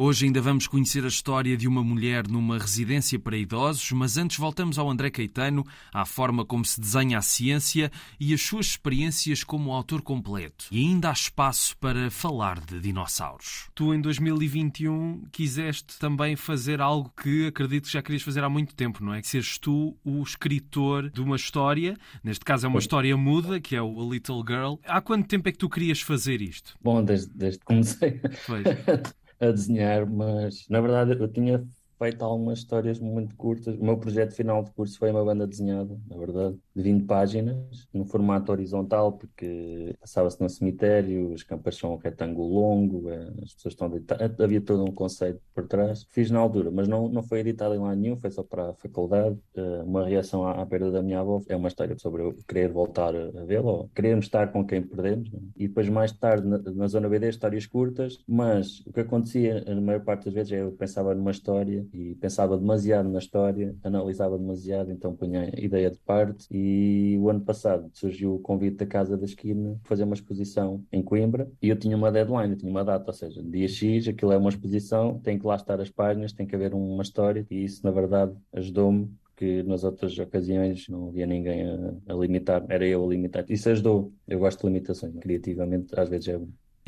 Hoje 0.00 0.26
ainda 0.26 0.40
vamos 0.40 0.68
conhecer 0.68 1.04
a 1.04 1.08
história 1.08 1.56
de 1.56 1.66
uma 1.66 1.82
mulher 1.82 2.28
numa 2.28 2.56
residência 2.56 3.18
para 3.18 3.36
idosos, 3.36 3.90
mas 3.90 4.16
antes 4.16 4.38
voltamos 4.38 4.78
ao 4.78 4.88
André 4.88 5.10
Caetano, 5.10 5.66
à 5.92 6.04
forma 6.04 6.44
como 6.44 6.64
se 6.64 6.80
desenha 6.80 7.18
a 7.18 7.20
ciência 7.20 7.90
e 8.20 8.32
as 8.32 8.40
suas 8.40 8.66
experiências 8.66 9.42
como 9.42 9.72
autor 9.72 10.00
completo. 10.00 10.66
E 10.70 10.78
ainda 10.78 11.10
há 11.10 11.12
espaço 11.12 11.76
para 11.78 12.12
falar 12.12 12.60
de 12.60 12.78
dinossauros. 12.78 13.68
Tu, 13.74 13.92
em 13.92 14.00
2021, 14.00 15.24
quiseste 15.32 15.98
também 15.98 16.36
fazer 16.36 16.80
algo 16.80 17.12
que 17.20 17.48
acredito 17.48 17.86
que 17.86 17.92
já 17.92 18.00
querias 18.00 18.22
fazer 18.22 18.44
há 18.44 18.48
muito 18.48 18.76
tempo, 18.76 19.02
não 19.02 19.12
é? 19.12 19.20
Que 19.20 19.26
seres 19.26 19.58
tu 19.58 19.96
o 20.04 20.22
escritor 20.22 21.10
de 21.10 21.20
uma 21.20 21.34
história, 21.34 21.96
neste 22.22 22.44
caso 22.44 22.66
é 22.66 22.68
uma 22.68 22.78
história 22.78 23.16
muda, 23.16 23.58
que 23.60 23.74
é 23.74 23.82
o 23.82 24.00
A 24.00 24.14
Little 24.14 24.44
Girl. 24.46 24.74
Há 24.86 25.00
quanto 25.00 25.26
tempo 25.26 25.48
é 25.48 25.52
que 25.52 25.58
tu 25.58 25.68
querias 25.68 26.00
fazer 26.00 26.40
isto? 26.40 26.76
Bom, 26.80 27.02
desde, 27.02 27.32
desde 27.34 27.58
que 27.58 27.64
comecei. 27.64 28.20
Foi. 28.46 28.62
a 29.40 29.50
desenhar, 29.52 30.06
mas 30.08 30.66
na 30.68 30.80
verdade 30.80 31.12
eu 31.20 31.28
tinha 31.32 31.66
feito 31.98 32.24
algumas 32.24 32.60
histórias 32.60 33.00
muito 33.00 33.34
curtas. 33.36 33.74
O 33.76 33.84
meu 33.84 33.98
projeto 33.98 34.32
final 34.32 34.62
de 34.62 34.70
curso 34.70 34.98
foi 34.98 35.10
uma 35.10 35.24
banda 35.24 35.46
desenhada, 35.46 35.98
na 36.08 36.16
verdade, 36.16 36.56
de 36.74 36.82
20 36.82 37.04
páginas, 37.04 37.88
num 37.92 38.04
formato 38.04 38.52
horizontal, 38.52 39.12
porque 39.12 39.94
passava-se 40.00 40.40
no 40.40 40.48
cemitério, 40.48 41.32
as 41.34 41.42
campas 41.42 41.76
são 41.76 41.94
um 41.94 41.96
retângulo 41.96 42.48
longo, 42.48 43.10
eh, 43.10 43.32
as 43.42 43.54
pessoas 43.54 43.74
estão 43.74 43.90
deitadas, 43.90 44.40
havia 44.40 44.60
todo 44.60 44.84
um 44.84 44.92
conceito 44.92 45.40
por 45.52 45.66
trás. 45.66 46.06
Fiz 46.10 46.30
na 46.30 46.38
altura, 46.38 46.70
mas 46.70 46.86
não, 46.86 47.08
não 47.08 47.22
foi 47.22 47.40
editado 47.40 47.74
em 47.74 47.78
lá 47.78 47.94
nenhum, 47.94 48.16
foi 48.16 48.30
só 48.30 48.42
para 48.42 48.70
a 48.70 48.74
faculdade. 48.74 49.36
Eh, 49.56 49.82
uma 49.84 50.06
reação 50.06 50.46
à, 50.46 50.62
à 50.62 50.66
perda 50.66 50.90
da 50.90 51.02
minha 51.02 51.20
avó 51.20 51.42
é 51.48 51.56
uma 51.56 51.68
história 51.68 51.98
sobre 51.98 52.22
eu 52.22 52.34
querer 52.46 52.70
voltar 52.70 53.14
a 53.14 53.44
vê-la, 53.44 53.70
ou 53.70 53.90
querermos 53.94 54.26
estar 54.26 54.52
com 54.52 54.64
quem 54.64 54.82
perdemos. 54.82 55.30
Né? 55.32 55.40
E 55.56 55.66
depois, 55.66 55.88
mais 55.88 56.12
tarde, 56.12 56.46
na, 56.46 56.58
na 56.58 56.86
zona 56.86 57.08
BD, 57.08 57.28
histórias 57.28 57.66
curtas, 57.66 58.22
mas 58.26 58.80
o 58.86 58.92
que 58.92 59.00
acontecia, 59.00 59.64
na 59.66 59.80
maior 59.80 60.04
parte 60.04 60.26
das 60.26 60.34
vezes, 60.34 60.52
é 60.52 60.62
eu 60.62 60.72
pensava 60.72 61.14
numa 61.14 61.30
história 61.30 61.87
e 61.92 62.14
pensava 62.16 62.56
demasiado 62.56 63.08
na 63.08 63.18
história, 63.18 63.74
analisava 63.82 64.38
demasiado, 64.38 64.90
então 64.90 65.14
punha 65.14 65.50
a 65.54 65.60
ideia 65.60 65.90
de 65.90 65.98
parte. 65.98 66.46
E 66.50 67.16
o 67.20 67.28
ano 67.28 67.40
passado 67.40 67.90
surgiu 67.92 68.34
o 68.34 68.38
convite 68.38 68.76
da 68.76 68.86
Casa 68.86 69.16
da 69.16 69.24
Esquina 69.24 69.78
fazer 69.84 70.04
uma 70.04 70.14
exposição 70.14 70.84
em 70.92 71.02
Coimbra 71.02 71.50
e 71.62 71.68
eu 71.68 71.76
tinha 71.76 71.96
uma 71.96 72.10
deadline, 72.12 72.52
eu 72.52 72.56
tinha 72.56 72.70
uma 72.70 72.84
data, 72.84 73.10
ou 73.10 73.14
seja, 73.14 73.42
dia 73.42 73.68
X, 73.68 74.08
aquilo 74.08 74.32
é 74.32 74.38
uma 74.38 74.50
exposição, 74.50 75.18
tem 75.20 75.38
que 75.38 75.46
lá 75.46 75.56
estar 75.56 75.80
as 75.80 75.90
páginas, 75.90 76.32
tem 76.32 76.46
que 76.46 76.54
haver 76.54 76.74
uma 76.74 77.02
história 77.02 77.46
e 77.50 77.64
isso, 77.64 77.84
na 77.84 77.90
verdade, 77.90 78.34
ajudou-me 78.52 79.10
que 79.38 79.62
nas 79.62 79.84
outras 79.84 80.18
ocasiões 80.18 80.88
não 80.88 81.08
havia 81.08 81.24
ninguém 81.24 81.64
a, 81.64 82.12
a, 82.12 82.14
limitar, 82.14 82.64
era 82.68 82.84
eu 82.84 83.04
a 83.04 83.08
limitar. 83.08 83.44
Isso 83.48 83.70
ajudou. 83.70 84.12
Eu 84.26 84.40
gosto 84.40 84.60
de 84.60 84.66
limitações, 84.66 85.14
criativamente 85.20 85.98
às 85.98 86.08
vezes 86.08 86.28
é. 86.28 86.40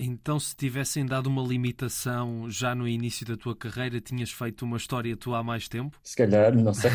Então, 0.02 0.40
se 0.40 0.57
tivessem 0.57 1.04
dado 1.04 1.26
uma 1.26 1.42
limitação 1.42 2.49
já 2.49 2.75
no 2.75 2.88
início 2.88 3.26
da 3.26 3.37
tua 3.37 3.54
carreira, 3.54 4.00
tinhas 4.00 4.30
feito 4.30 4.64
uma 4.64 4.78
história 4.78 5.14
tua 5.14 5.40
há 5.40 5.42
mais 5.42 5.69
tempo? 5.69 6.00
Se 6.02 6.16
calhar, 6.16 6.57
não 6.57 6.73
sei. 6.73 6.90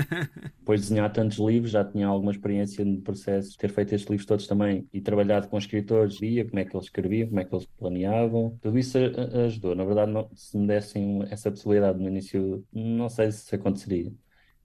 Depois 0.58 0.80
de 0.80 0.88
desenhar 0.88 1.12
tantos 1.12 1.36
livros, 1.36 1.72
já 1.72 1.84
tinha 1.84 2.06
alguma 2.06 2.32
experiência 2.32 2.82
no 2.82 3.02
processo, 3.02 3.58
ter 3.58 3.68
feito 3.70 3.94
estes 3.94 4.08
livros 4.08 4.26
todos 4.26 4.46
também 4.46 4.88
e 4.90 5.02
trabalhado 5.02 5.48
com 5.48 5.58
escritores, 5.58 6.18
via 6.18 6.46
como 6.46 6.58
é 6.58 6.64
que 6.64 6.74
eles 6.74 6.86
escreviam, 6.86 7.28
como 7.28 7.40
é 7.40 7.44
que 7.44 7.54
eles 7.54 7.66
planeavam. 7.78 8.58
Tudo 8.62 8.78
isso 8.78 8.96
ajudou. 9.44 9.74
Na 9.74 9.84
verdade, 9.84 10.10
não, 10.10 10.30
se 10.34 10.56
me 10.56 10.66
dessem 10.66 11.24
essa 11.30 11.50
possibilidade 11.50 11.98
no 11.98 12.08
início, 12.08 12.64
não 12.72 13.10
sei 13.10 13.32
se 13.32 13.54
aconteceria. 13.54 14.10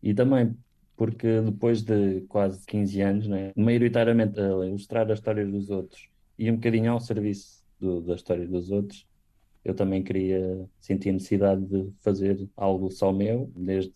E 0.01 0.13
também 0.13 0.55
porque 0.95 1.41
depois 1.41 1.81
de 1.81 2.21
quase 2.29 2.65
15 2.65 3.01
anos, 3.01 3.27
né, 3.27 3.51
maioritariamente 3.53 4.39
a 4.39 4.65
ilustrar 4.65 5.11
as 5.11 5.19
histórias 5.19 5.51
dos 5.51 5.69
outros 5.69 6.07
e 6.37 6.49
um 6.49 6.55
bocadinho 6.55 6.91
ao 6.91 6.99
serviço 6.99 7.60
do, 7.81 8.01
da 8.01 8.15
história 8.15 8.47
dos 8.47 8.71
outros, 8.71 9.05
eu 9.63 9.75
também 9.75 10.03
queria 10.03 10.67
sentir 10.79 11.09
a 11.09 11.13
necessidade 11.13 11.63
de 11.65 11.91
fazer 11.99 12.49
algo 12.57 12.89
só 12.89 13.11
meu, 13.11 13.51
desde, 13.55 13.93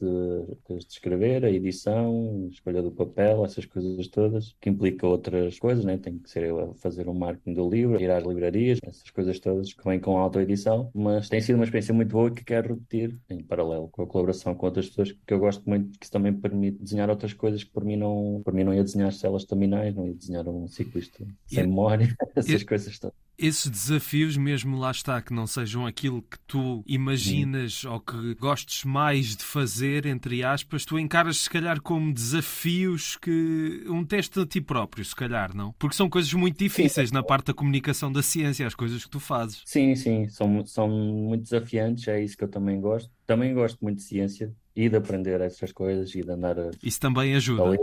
desde 0.67 0.91
escrever, 0.91 1.43
a 1.43 1.49
edição, 1.49 2.45
a 2.45 2.49
escolha 2.49 2.83
do 2.83 2.91
papel, 2.91 3.43
essas 3.43 3.65
coisas 3.65 4.07
todas, 4.07 4.55
que 4.61 4.69
implica 4.69 5.07
outras 5.07 5.57
coisas, 5.57 5.83
né? 5.83 5.97
Tem 5.97 6.19
que 6.19 6.29
ser 6.29 6.43
eu 6.43 6.59
a 6.59 6.73
fazer 6.75 7.07
o 7.07 7.11
um 7.11 7.15
marketing 7.15 7.53
do 7.55 7.67
livro, 7.67 7.99
ir 7.99 8.11
às 8.11 8.23
livrarias, 8.23 8.79
essas 8.83 9.09
coisas 9.09 9.39
todas 9.39 9.73
que 9.73 9.83
vêm 9.83 9.99
com 9.99 10.17
a 10.17 10.21
autoedição, 10.21 10.91
mas 10.93 11.29
tem 11.29 11.41
sido 11.41 11.55
uma 11.55 11.63
experiência 11.63 11.93
muito 11.93 12.11
boa 12.11 12.29
que 12.29 12.43
quero 12.43 12.75
repetir 12.75 13.17
em 13.29 13.43
paralelo 13.43 13.89
com 13.89 14.03
a 14.03 14.07
colaboração 14.07 14.53
com 14.53 14.67
outras 14.67 14.87
pessoas 14.87 15.11
que 15.11 15.33
eu 15.33 15.39
gosto 15.39 15.67
muito, 15.67 15.97
que 15.97 16.05
isso 16.05 16.11
também 16.11 16.33
permite 16.33 16.77
desenhar 16.77 17.09
outras 17.09 17.33
coisas 17.33 17.63
que 17.63 17.71
por 17.71 17.83
mim 17.83 17.95
não, 17.95 18.41
por 18.45 18.53
mim 18.53 18.63
não 18.63 18.73
ia 18.73 18.83
desenhar 18.83 19.11
células 19.11 19.45
terminais, 19.45 19.95
não 19.95 20.05
ia 20.05 20.13
desenhar 20.13 20.47
um 20.47 20.67
ciclista 20.67 21.25
sem 21.47 21.63
memória, 21.63 22.15
essas 22.35 22.63
coisas 22.63 22.99
todas 22.99 23.25
esses 23.37 23.69
desafios, 23.69 24.37
mesmo 24.37 24.77
lá 24.77 24.91
está, 24.91 25.21
que 25.21 25.33
não 25.33 25.45
sejam 25.45 25.85
aquilo 25.85 26.21
que 26.21 26.39
tu 26.47 26.83
imaginas 26.87 27.83
ou 27.85 27.99
que 27.99 28.35
gostes 28.35 28.83
mais 28.83 29.35
de 29.35 29.43
fazer, 29.43 30.05
entre 30.05 30.43
aspas, 30.43 30.85
tu 30.85 30.97
encaras 30.97 31.37
se 31.37 31.49
calhar 31.49 31.81
como 31.81 32.13
desafios 32.13 33.17
que. 33.17 33.83
um 33.87 34.05
teste 34.05 34.39
a 34.39 34.45
ti 34.45 34.61
próprio, 34.61 35.03
se 35.03 35.15
calhar, 35.15 35.55
não? 35.55 35.73
Porque 35.73 35.95
são 35.95 36.09
coisas 36.09 36.33
muito 36.33 36.57
difíceis 36.57 37.09
sim. 37.09 37.15
na 37.15 37.23
parte 37.23 37.47
da 37.47 37.53
comunicação 37.53 38.11
da 38.11 38.23
ciência, 38.23 38.65
as 38.65 38.75
coisas 38.75 39.03
que 39.03 39.09
tu 39.09 39.19
fazes. 39.19 39.61
Sim, 39.65 39.95
sim, 39.95 40.27
são, 40.29 40.65
são 40.65 40.87
muito 40.87 41.43
desafiantes, 41.43 42.07
é 42.07 42.23
isso 42.23 42.37
que 42.37 42.43
eu 42.43 42.49
também 42.49 42.79
gosto. 42.79 43.09
Também 43.25 43.53
gosto 43.53 43.79
muito 43.81 43.97
de 43.97 44.03
ciência 44.03 44.53
e 44.75 44.89
de 44.89 44.95
aprender 44.95 45.41
essas 45.41 45.71
coisas 45.71 46.13
e 46.13 46.21
de 46.21 46.29
andar 46.29 46.59
a. 46.59 46.71
Isso 46.83 46.99
também 46.99 47.35
ajuda. 47.35 47.77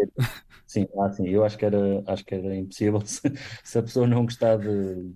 Sim, 0.67 0.87
ah, 0.99 1.11
sim, 1.11 1.29
eu 1.29 1.45
acho 1.45 1.59
que 1.59 1.65
era, 1.65 2.03
acho 2.07 2.25
que 2.25 2.35
era 2.35 2.57
impossível 2.57 3.01
se, 3.05 3.21
se 3.63 3.79
a 3.79 3.83
pessoa 3.83 4.07
não 4.07 4.25
gostar 4.25 4.57
de 4.57 5.13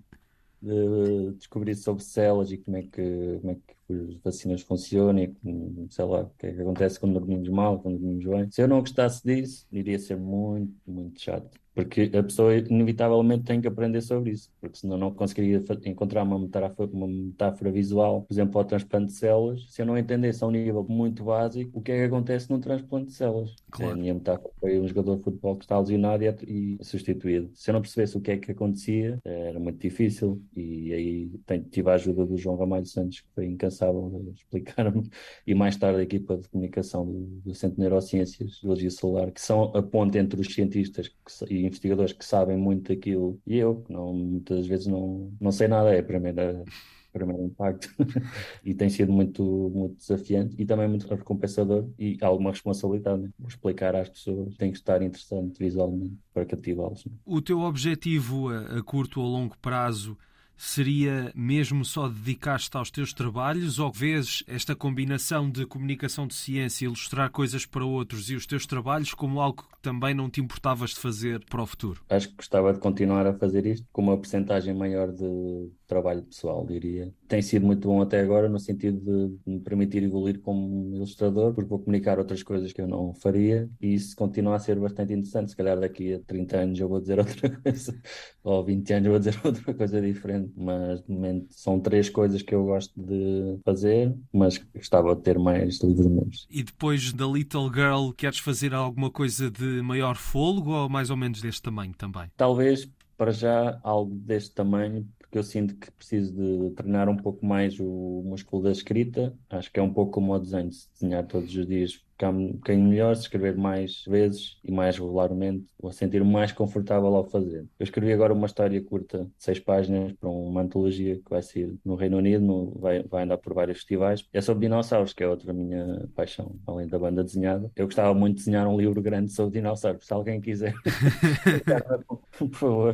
de 0.61 1.33
descobrir 1.33 1.75
sobre 1.75 2.03
células 2.03 2.51
e 2.51 2.57
como 2.57 2.77
é 2.77 2.83
que, 2.83 3.39
como 3.41 3.51
é 3.51 3.55
que 3.55 3.93
as 3.93 4.17
vacinas 4.21 4.61
funcionam 4.61 5.23
e 5.23 5.87
sei 5.89 6.05
lá, 6.05 6.21
o 6.21 6.29
que 6.31 6.47
é 6.47 6.53
que 6.53 6.61
acontece 6.61 6.99
quando 6.99 7.13
dormimos 7.19 7.49
mal, 7.49 7.79
quando 7.81 7.97
dormimos 7.99 8.25
bem. 8.25 8.51
Se 8.51 8.61
eu 8.61 8.67
não 8.67 8.79
gostasse 8.79 9.23
disso, 9.23 9.67
iria 9.71 9.99
ser 9.99 10.17
muito, 10.17 10.73
muito 10.85 11.19
chato. 11.21 11.59
Porque 11.77 12.09
a 12.17 12.23
pessoa 12.23 12.55
inevitavelmente 12.55 13.43
tem 13.43 13.61
que 13.61 13.67
aprender 13.67 14.01
sobre 14.01 14.31
isso, 14.31 14.49
porque 14.59 14.79
senão 14.79 14.97
não 14.97 15.13
conseguiria 15.13 15.63
encontrar 15.85 16.23
uma 16.23 16.39
metáfora, 16.39 16.89
uma 16.91 17.07
metáfora 17.07 17.71
visual, 17.71 18.23
por 18.23 18.33
exemplo, 18.33 18.57
ao 18.57 18.65
transplante 18.65 19.05
de 19.05 19.11
células, 19.11 19.71
se 19.71 19.83
eu 19.83 19.85
não 19.85 19.95
entendesse 19.95 20.43
a 20.43 20.47
um 20.47 20.49
nível 20.49 20.83
muito 20.89 21.23
básico 21.23 21.77
o 21.77 21.81
que 21.83 21.91
é 21.91 21.97
que 21.99 22.03
acontece 22.05 22.49
num 22.49 22.59
transplante 22.59 23.09
de 23.09 23.13
células. 23.13 23.53
Claro. 23.69 23.93
A 23.93 23.95
minha 23.95 24.15
metáfora 24.15 24.51
foi 24.59 24.79
um 24.79 24.87
jogador 24.87 25.17
de 25.17 25.23
futebol 25.23 25.55
que 25.55 25.65
está 25.65 25.77
lesionado 25.77 26.23
e, 26.23 26.27
é, 26.27 26.35
e 26.47 26.77
substituído. 26.81 27.51
Se 27.53 27.69
eu 27.69 27.73
não 27.73 27.81
percebesse 27.81 28.17
o 28.17 28.21
que 28.21 28.31
é 28.31 28.37
que 28.37 28.51
acontecia, 28.53 29.19
era 29.23 29.59
muito 29.59 29.77
difícil. 29.77 30.41
E 30.55 30.91
aí 30.91 31.31
tive 31.69 31.91
a 31.91 31.93
ajuda 31.93 32.25
do 32.25 32.37
João 32.37 32.57
Ramalho 32.57 32.87
Santos, 32.87 33.21
que 33.21 33.27
foi 33.35 33.45
incansável 33.45 34.25
a 34.27 34.31
explicar-me, 34.31 35.07
e 35.45 35.53
mais 35.53 35.77
tarde 35.77 35.99
a 35.99 36.03
equipa 36.03 36.37
de 36.37 36.49
comunicação 36.49 37.05
do, 37.05 37.19
do 37.45 37.53
Centro 37.53 37.75
de 37.75 37.81
Neurociências, 37.81 38.61
Biologia 38.63 38.89
Celular, 38.89 39.29
que 39.29 39.41
são 39.41 39.65
a 39.75 39.83
ponte 39.83 40.17
entre 40.17 40.41
os 40.41 40.51
cientistas 40.51 41.11
e 41.47 41.66
investigadores 41.67 42.13
que 42.13 42.25
sabem 42.25 42.57
muito 42.57 42.93
daquilo 42.93 43.39
e 43.45 43.57
eu, 43.57 43.81
que 43.81 43.93
não, 43.93 44.13
muitas 44.13 44.67
vezes 44.67 44.87
não, 44.87 45.31
não 45.39 45.51
sei 45.51 45.67
nada, 45.67 45.93
é 45.93 45.99
a 45.99 46.03
primeira, 46.03 46.63
primeiro 47.11 47.43
impacto 47.43 47.89
e 48.63 48.73
tem 48.73 48.89
sido 48.89 49.11
muito, 49.11 49.43
muito 49.73 49.95
desafiante 49.95 50.55
e 50.57 50.65
também 50.65 50.87
muito 50.87 51.07
recompensador 51.07 51.87
e 51.97 52.17
alguma 52.21 52.51
responsabilidade. 52.51 53.23
Né? 53.23 53.29
Explicar 53.47 53.95
às 53.95 54.09
pessoas 54.09 54.55
tem 54.55 54.71
que 54.71 54.77
estar 54.77 55.01
interessante 55.01 55.57
visualmente 55.59 56.17
para 56.33 56.45
cativá-los. 56.45 57.05
Né? 57.05 57.11
O 57.25 57.41
teu 57.41 57.59
objetivo 57.61 58.49
a, 58.49 58.81
curto 58.83 59.21
ou 59.21 59.27
longo 59.27 59.57
prazo 59.57 60.17
seria 60.57 61.31
mesmo 61.35 61.85
só 61.85 62.07
dedicar-te 62.07 62.75
aos 62.75 62.89
teus 62.89 63.13
trabalhos 63.13 63.79
ou 63.79 63.91
vês 63.91 64.43
esta 64.47 64.75
combinação 64.75 65.49
de 65.49 65.65
comunicação 65.65 66.25
de 66.25 66.33
ciência, 66.33 66.85
ilustrar 66.85 67.29
coisas 67.29 67.65
para 67.65 67.85
outros 67.85 68.29
e 68.29 68.35
os 68.35 68.45
teus 68.45 68.65
trabalhos 68.65 69.13
como 69.13 69.39
algo 69.39 69.63
que 69.63 69.81
também 69.81 70.13
não 70.13 70.29
te 70.29 70.41
importavas 70.41 70.91
de 70.91 70.99
fazer 70.99 71.45
para 71.45 71.61
o 71.61 71.65
futuro? 71.65 72.01
Acho 72.09 72.29
que 72.29 72.35
gostava 72.35 72.73
de 72.73 72.79
continuar 72.79 73.27
a 73.27 73.33
fazer 73.33 73.65
isto 73.65 73.85
com 73.91 74.01
uma 74.01 74.17
porcentagem 74.17 74.73
maior 74.73 75.11
de 75.11 75.71
trabalho 75.87 76.23
pessoal, 76.23 76.65
diria. 76.65 77.13
Tem 77.27 77.41
sido 77.41 77.65
muito 77.65 77.87
bom 77.87 78.01
até 78.01 78.19
agora 78.19 78.49
no 78.49 78.59
sentido 78.59 78.99
de 78.99 79.51
me 79.51 79.59
permitir 79.59 80.03
evoluir 80.03 80.39
como 80.41 80.95
ilustrador, 80.95 81.53
porque 81.53 81.69
vou 81.69 81.79
comunicar 81.79 82.19
outras 82.19 82.43
coisas 82.43 82.73
que 82.73 82.81
eu 82.81 82.87
não 82.87 83.13
faria 83.13 83.69
e 83.81 83.93
isso 83.93 84.15
continua 84.15 84.55
a 84.55 84.59
ser 84.59 84.79
bastante 84.79 85.13
interessante. 85.13 85.51
Se 85.51 85.57
calhar 85.57 85.79
daqui 85.79 86.13
a 86.13 86.19
30 86.19 86.57
anos 86.57 86.79
eu 86.79 86.89
vou 86.89 86.99
dizer 86.99 87.17
outra 87.19 87.49
coisa, 87.49 88.01
ou 88.43 88.63
20 88.63 88.93
anos 88.93 89.05
eu 89.05 89.11
vou 89.11 89.19
dizer 89.19 89.39
outra 89.43 89.73
coisa 89.73 90.01
diferente, 90.01 90.51
mas 90.55 91.01
de 91.01 91.11
momento 91.11 91.47
são 91.51 91.79
três 91.79 92.09
coisas 92.09 92.41
que 92.41 92.53
eu 92.53 92.65
gosto 92.65 92.93
de 93.01 93.59
fazer, 93.63 94.13
mas 94.33 94.57
gostava 94.57 95.15
de 95.15 95.21
ter 95.21 95.39
mais 95.39 95.79
livros 95.81 96.07
meus. 96.07 96.47
E 96.49 96.63
depois 96.63 97.13
da 97.13 97.25
Little 97.25 97.71
Girl, 97.73 98.11
queres 98.11 98.39
fazer 98.39 98.73
alguma 98.73 99.09
coisa 99.09 99.49
de 99.49 99.81
maior 99.81 100.15
fôlego 100.15 100.71
ou 100.71 100.89
mais 100.89 101.09
ou 101.09 101.17
menos 101.17 101.41
deste 101.41 101.61
tamanho 101.61 101.93
também? 101.97 102.29
Talvez 102.35 102.89
para 103.17 103.31
já 103.31 103.79
algo 103.83 104.13
deste 104.13 104.53
tamanho, 104.53 105.07
eu 105.37 105.43
sinto 105.43 105.75
que 105.75 105.91
preciso 105.91 106.33
de 106.33 106.71
treinar 106.71 107.09
um 107.09 107.17
pouco 107.17 107.45
mais 107.45 107.79
o 107.79 108.23
músculo 108.25 108.63
da 108.63 108.71
escrita. 108.71 109.37
Acho 109.49 109.71
que 109.71 109.79
é 109.79 109.83
um 109.83 109.93
pouco 109.93 110.11
como 110.11 110.33
o 110.33 110.39
desenho, 110.39 110.71
se 110.71 110.89
desenhar 110.93 111.25
todos 111.27 111.55
os 111.55 111.67
dias 111.67 112.06
ficar 112.17 112.31
um 112.31 112.53
bocadinho 112.53 112.89
melhor, 112.89 113.15
se 113.15 113.21
escrever 113.21 113.55
mais 113.55 114.03
vezes 114.07 114.57
e 114.63 114.71
mais 114.71 114.97
regularmente, 114.97 115.67
vou 115.79 115.91
sentir-me 115.91 116.29
mais 116.29 116.51
confortável 116.51 117.15
ao 117.15 117.23
fazer. 117.23 117.67
Eu 117.79 117.83
escrevi 117.83 118.11
agora 118.11 118.33
uma 118.33 118.47
história 118.47 118.81
curta 118.83 119.25
de 119.25 119.31
seis 119.37 119.59
páginas 119.59 120.13
para 120.13 120.27
uma 120.27 120.61
antologia 120.61 121.15
que 121.15 121.29
vai 121.29 121.43
sair 121.43 121.77
no 121.85 121.95
Reino 121.95 122.17
Unido, 122.17 122.43
no, 122.43 122.71
vai, 122.79 123.03
vai 123.03 123.23
andar 123.23 123.37
por 123.37 123.53
vários 123.53 123.77
festivais. 123.77 124.27
É 124.33 124.41
sobre 124.41 124.67
dinossauros, 124.67 125.13
que 125.13 125.23
é 125.23 125.27
outra 125.27 125.53
minha 125.53 126.09
paixão, 126.15 126.55
além 126.65 126.87
da 126.87 126.97
banda 126.97 127.23
desenhada. 127.23 127.71
Eu 127.75 127.85
gostava 127.85 128.13
muito 128.15 128.37
de 128.37 128.45
desenhar 128.45 128.67
um 128.67 128.77
livro 128.77 128.99
grande 129.01 129.31
sobre 129.31 129.59
dinossauros. 129.59 130.05
Se 130.05 130.13
alguém 130.13 130.41
quiser, 130.41 130.73
por 132.37 132.49
favor, 132.49 132.93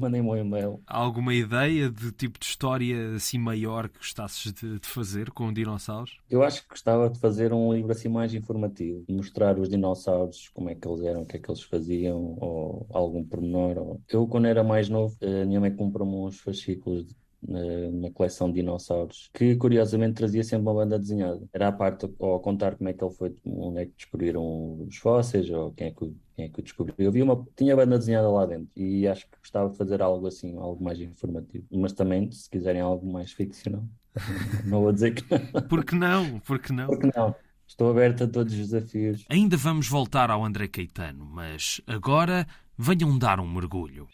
mandem-me 0.00 0.28
um 0.28 0.36
e-mail. 0.36 0.80
Há 0.86 0.98
alguma 0.98 1.32
ideia 1.32 1.88
de 1.88 2.10
tipo 2.10 2.40
de 2.40 2.46
história 2.46 3.14
assim 3.14 3.38
maior 3.38 3.88
que 3.88 3.98
gostasses 3.98 4.52
de, 4.52 4.80
de 4.80 4.88
fazer 4.88 5.30
com 5.30 5.52
dinossauros? 5.52 6.18
Eu 6.28 6.42
acho 6.42 6.62
que 6.62 6.70
gostava 6.70 7.08
de 7.08 7.20
fazer 7.20 7.52
um 7.52 7.72
livro 7.72 7.92
assim 7.92 8.08
mais 8.08 8.34
informativo 8.34 8.63
informativo, 8.64 9.04
mostrar 9.08 9.58
os 9.58 9.68
dinossauros, 9.68 10.48
como 10.54 10.70
é 10.70 10.74
que 10.74 10.86
eles 10.86 11.02
eram, 11.04 11.22
o 11.22 11.26
que 11.26 11.36
é 11.36 11.40
que 11.40 11.50
eles 11.50 11.62
faziam, 11.62 12.36
ou 12.40 12.86
algum 12.90 13.24
pormenor. 13.24 13.78
Ou... 13.78 14.00
Eu, 14.08 14.26
quando 14.26 14.46
era 14.46 14.64
mais 14.64 14.88
novo, 14.88 15.16
a 15.22 15.44
minha 15.44 15.60
mãe 15.60 15.74
comprou-me 15.74 16.14
uns 16.16 16.40
fascículos 16.40 17.06
de 17.06 17.14
na 17.46 18.10
coleção 18.10 18.48
de 18.48 18.54
dinossauros, 18.54 19.30
que 19.32 19.54
curiosamente 19.56 20.14
trazia 20.14 20.42
sempre 20.42 20.62
uma 20.62 20.74
banda 20.74 20.98
desenhada. 20.98 21.42
Era 21.52 21.68
a 21.68 21.72
parte 21.72 22.08
ao 22.18 22.40
contar 22.40 22.76
como 22.76 22.88
é 22.88 22.92
que 22.92 23.04
ele 23.04 23.12
foi, 23.12 23.36
onde 23.44 23.80
é 23.80 23.86
que 23.86 23.92
descobriram 23.96 24.82
os 24.82 24.96
fósseis, 24.96 25.50
ou 25.50 25.72
quem 25.72 25.88
é 25.88 25.90
que, 25.90 26.12
quem 26.34 26.44
é 26.46 26.48
que 26.48 26.60
o 26.60 26.62
descobriu. 26.62 26.94
Eu 26.98 27.12
vi 27.12 27.22
uma, 27.22 27.46
tinha 27.54 27.76
banda 27.76 27.98
desenhada 27.98 28.30
lá 28.30 28.46
dentro 28.46 28.68
e 28.74 29.06
acho 29.06 29.26
que 29.26 29.38
gostava 29.38 29.70
de 29.70 29.76
fazer 29.76 30.00
algo 30.00 30.26
assim, 30.26 30.56
algo 30.56 30.82
mais 30.82 31.00
informativo. 31.00 31.66
Mas 31.70 31.92
também, 31.92 32.30
se 32.32 32.48
quiserem 32.48 32.80
algo 32.80 33.06
mais 33.10 33.32
ficcional, 33.32 33.84
não 34.66 34.82
vou 34.82 34.92
dizer 34.92 35.14
que 35.14 35.24
não. 35.30 35.62
Por 35.68 35.84
que 35.84 35.94
não? 35.94 36.40
Por 36.40 36.58
que 36.58 36.72
não? 36.72 36.86
Porque 36.86 37.10
não. 37.14 37.34
Estou 37.74 37.90
aberto 37.90 38.22
a 38.22 38.28
todos 38.28 38.52
os 38.52 38.68
desafios. 38.68 39.24
Ainda 39.28 39.56
vamos 39.56 39.88
voltar 39.88 40.30
ao 40.30 40.44
André 40.44 40.68
Caetano, 40.68 41.26
mas 41.26 41.80
agora 41.88 42.46
venham 42.78 43.18
dar 43.18 43.40
um 43.40 43.52
mergulho. 43.52 44.06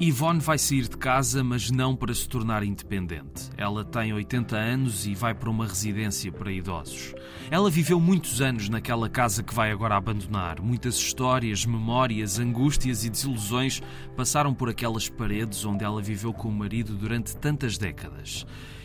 Yvonne 0.00 0.40
vai 0.40 0.58
sair 0.58 0.88
de 0.88 0.96
casa, 0.96 1.44
mas 1.44 1.70
não 1.70 1.94
para 1.94 2.12
se 2.12 2.28
tornar 2.28 2.64
independente. 2.64 3.48
Ela 3.56 3.84
tem 3.84 4.12
80 4.12 4.56
anos 4.56 5.06
e 5.06 5.14
vai 5.14 5.32
para 5.32 5.48
uma 5.48 5.64
residência 5.64 6.32
para 6.32 6.50
idosos. 6.50 7.14
Ela 7.48 7.70
viveu 7.70 8.00
muitos 8.00 8.40
anos 8.40 8.68
naquela 8.68 9.08
casa 9.08 9.44
que 9.44 9.54
vai 9.54 9.70
agora 9.70 9.94
abandonar. 9.94 10.60
Muitas 10.60 10.96
histórias, 10.96 11.64
memórias, 11.64 12.40
angústias 12.40 13.04
e 13.04 13.10
desilusões 13.10 13.80
passaram 14.16 14.52
por 14.52 14.68
aquelas 14.68 15.08
paredes 15.08 15.64
onde 15.64 15.84
ela 15.84 16.02
viveu 16.02 16.32
com 16.32 16.48
o 16.48 16.52
marido 16.52 16.96
durante 16.96 17.36
tantas 17.36 17.78
décadas. 17.78 18.44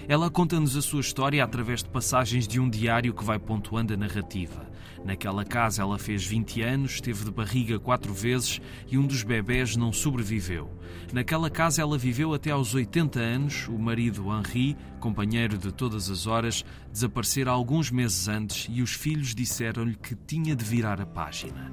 Ela 0.10 0.30
conta-nos 0.30 0.78
a 0.78 0.82
sua 0.82 1.02
história 1.02 1.44
através 1.44 1.84
de 1.84 1.90
passagens 1.90 2.48
de 2.48 2.62
um 2.62 2.70
diário 2.70 3.14
que 3.14 3.26
vai 3.26 3.38
pontuando 3.38 3.94
a 3.94 3.98
narrativa. 3.98 4.66
Naquela 5.04 5.44
casa 5.44 5.82
ela 5.82 6.00
fez 6.00 6.26
20 6.26 6.62
anos, 6.62 6.94
esteve 6.94 7.26
de 7.26 7.32
barriga 7.32 7.78
quatro 7.78 8.14
vezes 8.14 8.62
e 8.90 8.98
um 8.98 9.06
dos 9.06 9.22
bebés 9.22 9.76
não 9.76 9.92
sobreviveu. 9.92 10.72
Naquela 11.12 11.50
casa 11.50 11.82
ela 11.82 11.98
viveu 11.98 12.34
até 12.34 12.52
aos 12.52 12.74
80 12.74 13.20
anos, 13.20 13.68
o 13.68 13.78
marido 13.78 14.28
Henri, 14.32 14.78
companheiro 15.02 15.58
de 15.58 15.74
todas 15.74 16.10
as 16.10 16.26
horas, 16.26 16.64
desaparecera 16.90 17.52
alguns 17.52 17.92
meses 17.92 18.30
antes 18.30 18.70
e 18.72 18.82
os 18.82 18.94
filhos 18.94 19.36
disseram-lhe 19.36 19.96
que 19.96 20.16
tinha 20.16 20.56
de 20.56 20.64
virar 20.64 21.02
a 21.02 21.06
página. 21.06 21.70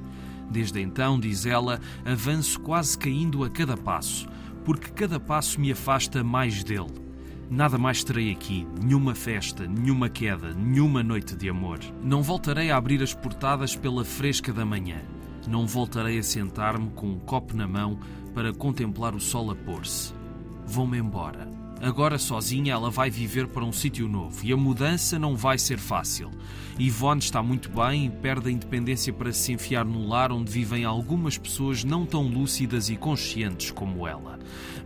Desde 0.51 0.81
então, 0.81 1.21
diz 1.21 1.47
ela, 1.47 1.81
avanço 2.05 2.59
quase 2.61 2.99
caindo 2.99 3.45
a 3.45 3.49
cada 3.49 3.77
passo, 3.77 4.27
porque 4.65 4.91
cada 4.91 5.21
passo 5.21 5.61
me 5.61 5.71
afasta 5.71 6.25
mais 6.25 6.65
dele. 6.65 7.04
Nada 7.51 7.77
mais 7.77 8.03
terei 8.03 8.33
aqui, 8.33 8.67
nenhuma 8.83 9.15
festa, 9.15 9.67
nenhuma 9.67 10.09
queda, 10.09 10.55
nenhuma 10.55 11.03
noite 11.03 11.37
de 11.37 11.49
amor. 11.49 11.79
Não 12.03 12.23
voltarei 12.23 12.71
a 12.71 12.77
abrir 12.77 13.03
as 13.03 13.13
portadas 13.15 13.77
pela 13.77 14.05
fresca 14.05 14.53
da 14.53 14.65
manhã. 14.65 15.03
Não 15.47 15.67
voltarei 15.67 16.19
a 16.19 16.23
sentar-me 16.23 16.91
com 16.91 17.07
um 17.07 17.19
copo 17.19 17.55
na 17.55 17.69
mão 17.69 17.99
para 18.35 18.53
contemplar 18.53 19.15
o 19.15 19.21
sol 19.21 19.51
a 19.51 19.55
pôr-se. 19.55 20.15
Vou-me 20.67 20.99
embora. 20.99 21.64
Agora 21.85 22.17
sozinha 22.17 22.73
ela 22.73 22.91
vai 22.91 23.11
viver 23.11 23.47
para 23.47 23.63
um 23.63 23.71
sítio 23.71 24.09
novo 24.09 24.41
e 24.43 24.51
a 24.51 24.57
mudança 24.57 25.19
não 25.19 25.37
vai 25.37 25.59
ser 25.59 25.79
fácil. 25.79 26.31
Yvonne 26.81 27.21
está 27.21 27.43
muito 27.43 27.69
bem 27.69 28.07
e 28.07 28.11
perde 28.11 28.49
a 28.49 28.51
independência 28.51 29.13
para 29.13 29.31
se 29.35 29.53
enfiar 29.53 29.85
num 29.85 30.09
lar 30.09 30.33
onde 30.33 30.51
vivem 30.51 30.87
algumas 30.87 31.37
pessoas 31.37 31.85
não 31.85 32.07
tão 32.07 32.27
lúcidas 32.27 32.89
e 32.89 32.97
conscientes 32.97 33.71
como 33.71 34.09
ela. 34.09 34.39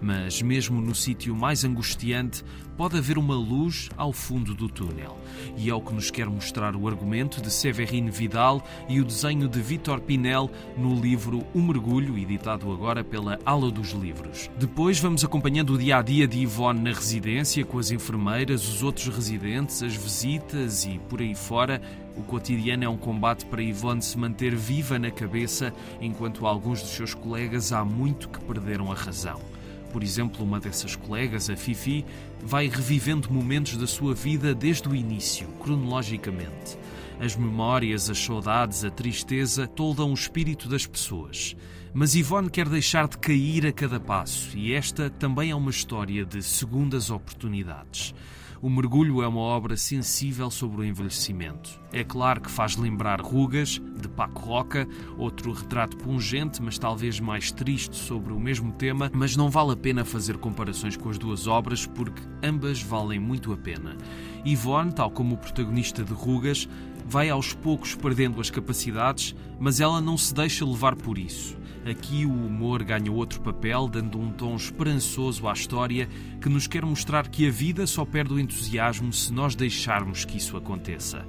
Mas 0.02 0.42
mesmo 0.42 0.80
no 0.80 0.92
sítio 0.92 1.37
mais 1.37 1.62
angustiante, 1.62 2.44
pode 2.78 2.96
haver 2.96 3.18
uma 3.18 3.34
luz 3.34 3.90
ao 3.96 4.12
fundo 4.12 4.54
do 4.54 4.68
túnel. 4.68 5.18
E 5.56 5.68
é 5.68 5.74
o 5.74 5.80
que 5.80 5.92
nos 5.92 6.12
quer 6.12 6.26
mostrar 6.26 6.76
o 6.76 6.86
argumento 6.86 7.42
de 7.42 7.50
Severine 7.50 8.08
Vidal 8.08 8.62
e 8.88 9.00
o 9.00 9.04
desenho 9.04 9.48
de 9.48 9.60
Vitor 9.60 10.00
Pinel 10.00 10.48
no 10.76 10.94
livro 10.94 11.44
O 11.52 11.60
Mergulho, 11.60 12.16
editado 12.16 12.70
agora 12.70 13.02
pela 13.02 13.36
Ala 13.44 13.68
dos 13.68 13.90
Livros. 13.90 14.48
Depois 14.56 15.00
vamos 15.00 15.24
acompanhando 15.24 15.74
o 15.74 15.78
dia 15.78 15.96
a 15.96 16.02
dia 16.02 16.28
de 16.28 16.44
Yvonne 16.44 16.80
na 16.80 16.92
residência, 16.92 17.64
com 17.64 17.80
as 17.80 17.90
enfermeiras, 17.90 18.68
os 18.68 18.80
outros 18.80 19.08
residentes, 19.08 19.82
as 19.82 19.96
visitas 19.96 20.86
e 20.86 21.00
por 21.08 21.20
aí 21.20 21.34
fora. 21.34 21.82
O 22.16 22.22
cotidiano 22.22 22.84
é 22.84 22.88
um 22.88 22.96
combate 22.96 23.44
para 23.44 23.60
Yvonne 23.60 24.02
se 24.02 24.16
manter 24.16 24.54
viva 24.54 25.00
na 25.00 25.10
cabeça, 25.10 25.74
enquanto 26.00 26.46
alguns 26.46 26.80
dos 26.80 26.90
seus 26.90 27.12
colegas 27.12 27.72
há 27.72 27.84
muito 27.84 28.28
que 28.28 28.38
perderam 28.38 28.92
a 28.92 28.94
razão. 28.94 29.57
Por 29.92 30.03
exemplo, 30.03 30.44
uma 30.44 30.61
dessas 30.61 30.94
colegas, 30.94 31.48
a 31.48 31.57
Fifi, 31.57 32.05
vai 32.42 32.68
revivendo 32.68 33.33
momentos 33.33 33.77
da 33.77 33.87
sua 33.87 34.14
vida 34.14 34.55
desde 34.55 34.88
o 34.88 34.94
início, 34.94 35.48
cronologicamente. 35.61 36.79
As 37.20 37.35
memórias, 37.35 38.09
as 38.09 38.18
saudades, 38.18 38.85
a 38.85 38.90
tristeza 38.90 39.66
toldam 39.66 40.11
o 40.11 40.14
espírito 40.14 40.68
das 40.68 40.87
pessoas. 40.87 41.57
Mas 41.92 42.14
Yvonne 42.14 42.51
quer 42.51 42.68
deixar 42.68 43.09
de 43.09 43.18
cair 43.18 43.66
a 43.66 43.72
cada 43.72 43.98
passo, 43.98 44.57
e 44.57 44.72
esta 44.72 45.11
também 45.11 45.51
é 45.51 45.55
uma 45.55 45.70
história 45.70 46.24
de 46.24 46.42
segundas 46.42 47.11
oportunidades. 47.11 48.14
O 48.60 48.68
Mergulho 48.68 49.22
é 49.22 49.28
uma 49.28 49.38
obra 49.38 49.76
sensível 49.76 50.50
sobre 50.50 50.80
o 50.80 50.84
envelhecimento. 50.84 51.80
É 51.92 52.02
claro 52.02 52.40
que 52.40 52.50
faz 52.50 52.76
lembrar 52.76 53.20
Rugas, 53.20 53.80
de 54.00 54.08
Paco 54.08 54.40
Roca, 54.40 54.88
outro 55.16 55.52
retrato 55.52 55.96
pungente, 55.96 56.60
mas 56.60 56.76
talvez 56.76 57.20
mais 57.20 57.52
triste 57.52 57.94
sobre 57.94 58.32
o 58.32 58.40
mesmo 58.40 58.72
tema, 58.72 59.12
mas 59.14 59.36
não 59.36 59.48
vale 59.48 59.72
a 59.72 59.76
pena 59.76 60.04
fazer 60.04 60.38
comparações 60.38 60.96
com 60.96 61.08
as 61.08 61.18
duas 61.18 61.46
obras 61.46 61.86
porque 61.86 62.20
ambas 62.42 62.82
valem 62.82 63.20
muito 63.20 63.52
a 63.52 63.56
pena. 63.56 63.96
Yvonne, 64.44 64.92
tal 64.92 65.10
como 65.12 65.36
o 65.36 65.38
protagonista 65.38 66.02
de 66.02 66.12
Rugas, 66.12 66.68
vai 67.08 67.30
aos 67.30 67.54
poucos 67.54 67.94
perdendo 67.94 68.40
as 68.40 68.50
capacidades, 68.50 69.34
mas 69.58 69.80
ela 69.80 70.00
não 70.00 70.18
se 70.18 70.34
deixa 70.34 70.64
levar 70.64 70.94
por 70.94 71.16
isso. 71.18 71.56
Aqui 71.90 72.26
o 72.26 72.32
humor 72.32 72.82
ganha 72.82 73.10
outro 73.10 73.40
papel, 73.40 73.88
dando 73.88 74.20
um 74.20 74.30
tom 74.30 74.54
esperançoso 74.54 75.48
à 75.48 75.52
história 75.54 76.06
que 76.40 76.48
nos 76.48 76.66
quer 76.66 76.84
mostrar 76.84 77.28
que 77.28 77.48
a 77.48 77.50
vida 77.50 77.86
só 77.86 78.04
perde 78.04 78.34
o 78.34 78.38
entusiasmo 78.38 79.10
se 79.10 79.32
nós 79.32 79.54
deixarmos 79.54 80.24
que 80.26 80.36
isso 80.36 80.56
aconteça. 80.56 81.26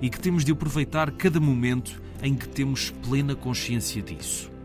E 0.00 0.08
que 0.08 0.18
temos 0.18 0.44
de 0.44 0.52
aproveitar 0.52 1.10
cada 1.10 1.38
momento 1.38 2.00
em 2.22 2.34
que 2.34 2.48
temos 2.48 2.90
plena 2.90 3.34
consciência 3.34 4.00
disso. 4.00 4.57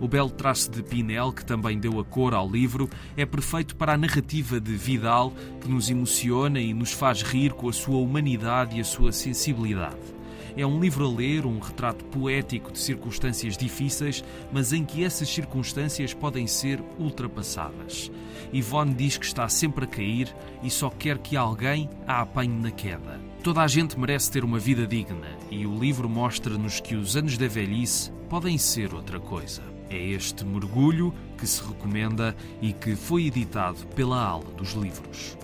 O 0.00 0.08
belo 0.08 0.30
traço 0.30 0.70
de 0.70 0.82
Pinel, 0.82 1.30
que 1.30 1.44
também 1.44 1.78
deu 1.78 2.00
a 2.00 2.04
cor 2.04 2.32
ao 2.32 2.48
livro, 2.48 2.88
é 3.16 3.26
perfeito 3.26 3.76
para 3.76 3.92
a 3.92 3.98
narrativa 3.98 4.58
de 4.58 4.72
Vidal, 4.72 5.30
que 5.60 5.68
nos 5.68 5.90
emociona 5.90 6.58
e 6.58 6.72
nos 6.72 6.90
faz 6.90 7.22
rir 7.22 7.52
com 7.52 7.68
a 7.68 7.72
sua 7.72 7.98
humanidade 7.98 8.78
e 8.78 8.80
a 8.80 8.84
sua 8.84 9.12
sensibilidade. 9.12 10.20
É 10.56 10.66
um 10.66 10.80
livro 10.80 11.06
a 11.06 11.10
ler, 11.10 11.44
um 11.44 11.58
retrato 11.58 12.04
poético 12.06 12.72
de 12.72 12.78
circunstâncias 12.78 13.56
difíceis, 13.56 14.24
mas 14.50 14.72
em 14.72 14.84
que 14.84 15.04
essas 15.04 15.28
circunstâncias 15.28 16.14
podem 16.14 16.46
ser 16.46 16.82
ultrapassadas. 16.98 18.10
Yvonne 18.52 18.94
diz 18.94 19.16
que 19.16 19.26
está 19.26 19.48
sempre 19.48 19.84
a 19.84 19.88
cair 19.88 20.34
e 20.62 20.70
só 20.70 20.90
quer 20.90 21.18
que 21.18 21.36
alguém 21.36 21.88
a 22.06 22.22
apanhe 22.22 22.48
na 22.48 22.70
queda. 22.70 23.20
Toda 23.42 23.62
a 23.62 23.68
gente 23.68 23.98
merece 23.98 24.30
ter 24.30 24.44
uma 24.44 24.58
vida 24.58 24.86
digna 24.86 25.28
e 25.50 25.66
o 25.66 25.78
livro 25.78 26.08
mostra-nos 26.08 26.80
que 26.80 26.94
os 26.94 27.16
anos 27.16 27.38
da 27.38 27.46
velhice 27.46 28.10
podem 28.28 28.58
ser 28.58 28.92
outra 28.94 29.20
coisa. 29.20 29.79
É 29.90 29.98
este 29.98 30.44
mergulho 30.44 31.12
que 31.36 31.46
se 31.46 31.62
recomenda 31.62 32.36
e 32.62 32.72
que 32.72 32.94
foi 32.94 33.26
editado 33.26 33.84
pela 33.88 34.22
Ala 34.22 34.44
dos 34.52 34.72
Livros. 34.72 35.36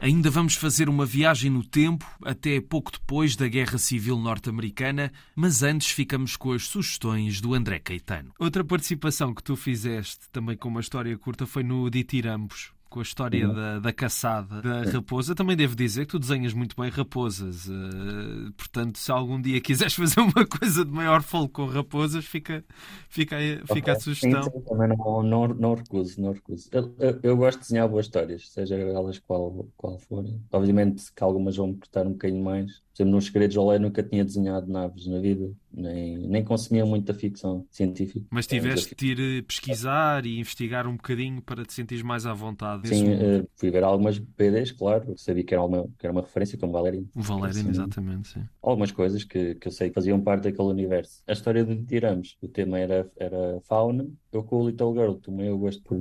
Ainda 0.00 0.30
vamos 0.30 0.54
fazer 0.54 0.88
uma 0.88 1.04
viagem 1.06 1.50
no 1.50 1.64
tempo, 1.64 2.06
até 2.24 2.60
pouco 2.60 2.92
depois 2.92 3.34
da 3.34 3.48
Guerra 3.48 3.78
Civil 3.78 4.16
Norte-Americana, 4.16 5.12
mas 5.34 5.62
antes 5.62 5.90
ficamos 5.90 6.36
com 6.36 6.52
as 6.52 6.64
sugestões 6.68 7.40
do 7.40 7.54
André 7.54 7.80
Caetano. 7.80 8.32
Outra 8.38 8.64
participação 8.64 9.34
que 9.34 9.42
tu 9.42 9.56
fizeste, 9.56 10.28
também 10.30 10.56
com 10.56 10.68
uma 10.68 10.80
história 10.80 11.16
curta, 11.18 11.46
foi 11.46 11.64
no 11.64 11.88
Ditirambos, 11.90 12.72
com 12.88 13.00
a 13.00 13.02
história 13.02 13.46
da, 13.46 13.78
da, 13.78 13.92
caçada 13.92 14.62
da 14.62 14.90
raposa. 14.90 15.34
Também 15.34 15.56
devo 15.56 15.76
dizer 15.76 16.06
que 16.06 16.12
tu 16.12 16.18
desenhas 16.18 16.52
muito 16.52 16.74
bem 16.80 16.90
raposas. 16.90 17.68
Uh, 17.68 18.52
portanto, 18.56 18.98
se 18.98 19.10
algum 19.10 19.40
dia 19.40 19.60
quiseres 19.62 19.94
fazer 19.94 20.20
uma 20.20 20.46
coisa 20.46 20.84
de 20.84 20.90
maior 20.90 21.22
fogo 21.22 21.48
com 21.48 21.66
raposas, 21.66 22.24
fica, 22.24 22.64
fica, 23.08 23.36
fica 23.66 23.72
okay. 23.72 23.92
a 23.92 24.00
sugestão. 24.00 24.42
Sim, 24.42 24.60
também 24.62 24.88
não, 24.88 25.22
não, 25.22 25.48
não 25.48 25.74
recuso, 25.74 26.20
não 26.20 26.32
recuso. 26.32 26.68
Eu, 26.72 26.94
eu, 26.98 27.20
eu, 27.22 27.36
gosto 27.36 27.58
de 27.58 27.64
desenhar 27.64 27.88
boas 27.88 28.06
histórias, 28.06 28.48
seja 28.48 28.76
elas 28.76 29.18
qual, 29.18 29.66
qual 29.76 29.98
forem. 29.98 30.40
Obviamente 30.52 31.12
que 31.14 31.22
algumas 31.22 31.56
vão 31.56 31.68
me 31.68 31.74
cortar 31.76 32.06
um 32.06 32.12
bocadinho 32.12 32.42
mais, 32.42 32.82
exemplo, 33.02 33.16
nos 33.16 33.26
Segredos 33.26 33.56
Olé 33.56 33.78
nunca 33.78 34.02
tinha 34.02 34.24
desenhado 34.24 34.70
naves 34.70 35.06
na 35.06 35.18
vida, 35.18 35.50
nem, 35.72 36.18
nem 36.18 36.44
consumia 36.44 36.84
muita 36.84 37.14
ficção 37.14 37.66
científica. 37.70 38.26
Mas 38.30 38.46
tiveste 38.46 38.94
de 38.94 39.06
ir 39.06 39.20
eh, 39.20 39.42
pesquisar 39.42 40.26
e 40.26 40.38
investigar 40.38 40.86
um 40.86 40.96
bocadinho 40.96 41.40
para 41.42 41.64
te 41.64 41.72
sentir 41.72 42.02
mais 42.02 42.26
à 42.26 42.32
vontade. 42.32 42.88
Sim, 42.88 43.12
uh, 43.12 43.48
fui 43.56 43.70
ver 43.70 43.84
algumas 43.84 44.18
PDs, 44.18 44.72
claro, 44.72 45.14
sabia 45.16 45.44
que 45.44 45.54
era 45.54 45.62
uma, 45.62 45.84
que 45.98 46.06
era 46.06 46.12
uma 46.12 46.22
referência, 46.22 46.58
como 46.58 46.72
Valérino. 46.72 47.08
O 47.14 47.22
Valérino, 47.22 47.70
assim, 47.70 47.70
exatamente, 47.70 48.28
sim. 48.28 48.42
Algumas 48.62 48.92
coisas 48.92 49.24
que, 49.24 49.54
que 49.54 49.68
eu 49.68 49.72
sei 49.72 49.88
que 49.88 49.94
faziam 49.94 50.20
parte 50.20 50.44
daquele 50.44 50.68
universo. 50.68 51.22
A 51.26 51.32
história 51.32 51.64
de 51.64 51.76
Tiramos, 51.84 52.36
o 52.42 52.48
tema 52.48 52.78
era, 52.78 53.10
era 53.16 53.60
fauna. 53.62 54.06
Eu 54.32 54.42
com 54.42 54.62
o 54.62 54.68
Little 54.68 54.92
Girl 54.92 55.12
tomei 55.14 55.50
o 55.50 55.58
gosto 55.58 55.82
por 55.82 55.98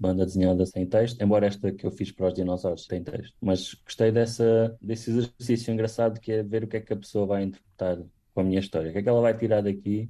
banda 0.00 0.24
desenhada 0.24 0.64
sem 0.64 0.86
texto, 0.86 1.20
embora 1.20 1.46
esta 1.46 1.70
que 1.70 1.84
eu 1.86 1.90
fiz 1.90 2.10
para 2.10 2.28
os 2.28 2.34
dinossauros 2.34 2.86
tem 2.86 3.04
texto. 3.04 3.34
Mas 3.40 3.74
gostei 3.74 4.10
dessa, 4.10 4.76
desse 4.80 5.10
exercício 5.10 5.72
engraçado 5.72 6.18
que 6.18 6.32
é 6.32 6.42
ver 6.42 6.64
o 6.64 6.66
que 6.66 6.78
é 6.78 6.80
que 6.80 6.92
a 6.92 6.96
pessoa 6.96 7.26
vai 7.26 7.42
interpretar 7.44 7.98
com 8.32 8.40
a 8.40 8.44
minha 8.44 8.60
história. 8.60 8.88
O 8.88 8.92
que 8.92 8.98
é 8.98 9.02
que 9.02 9.08
ela 9.08 9.20
vai 9.20 9.36
tirar 9.36 9.60
daqui 9.60 10.08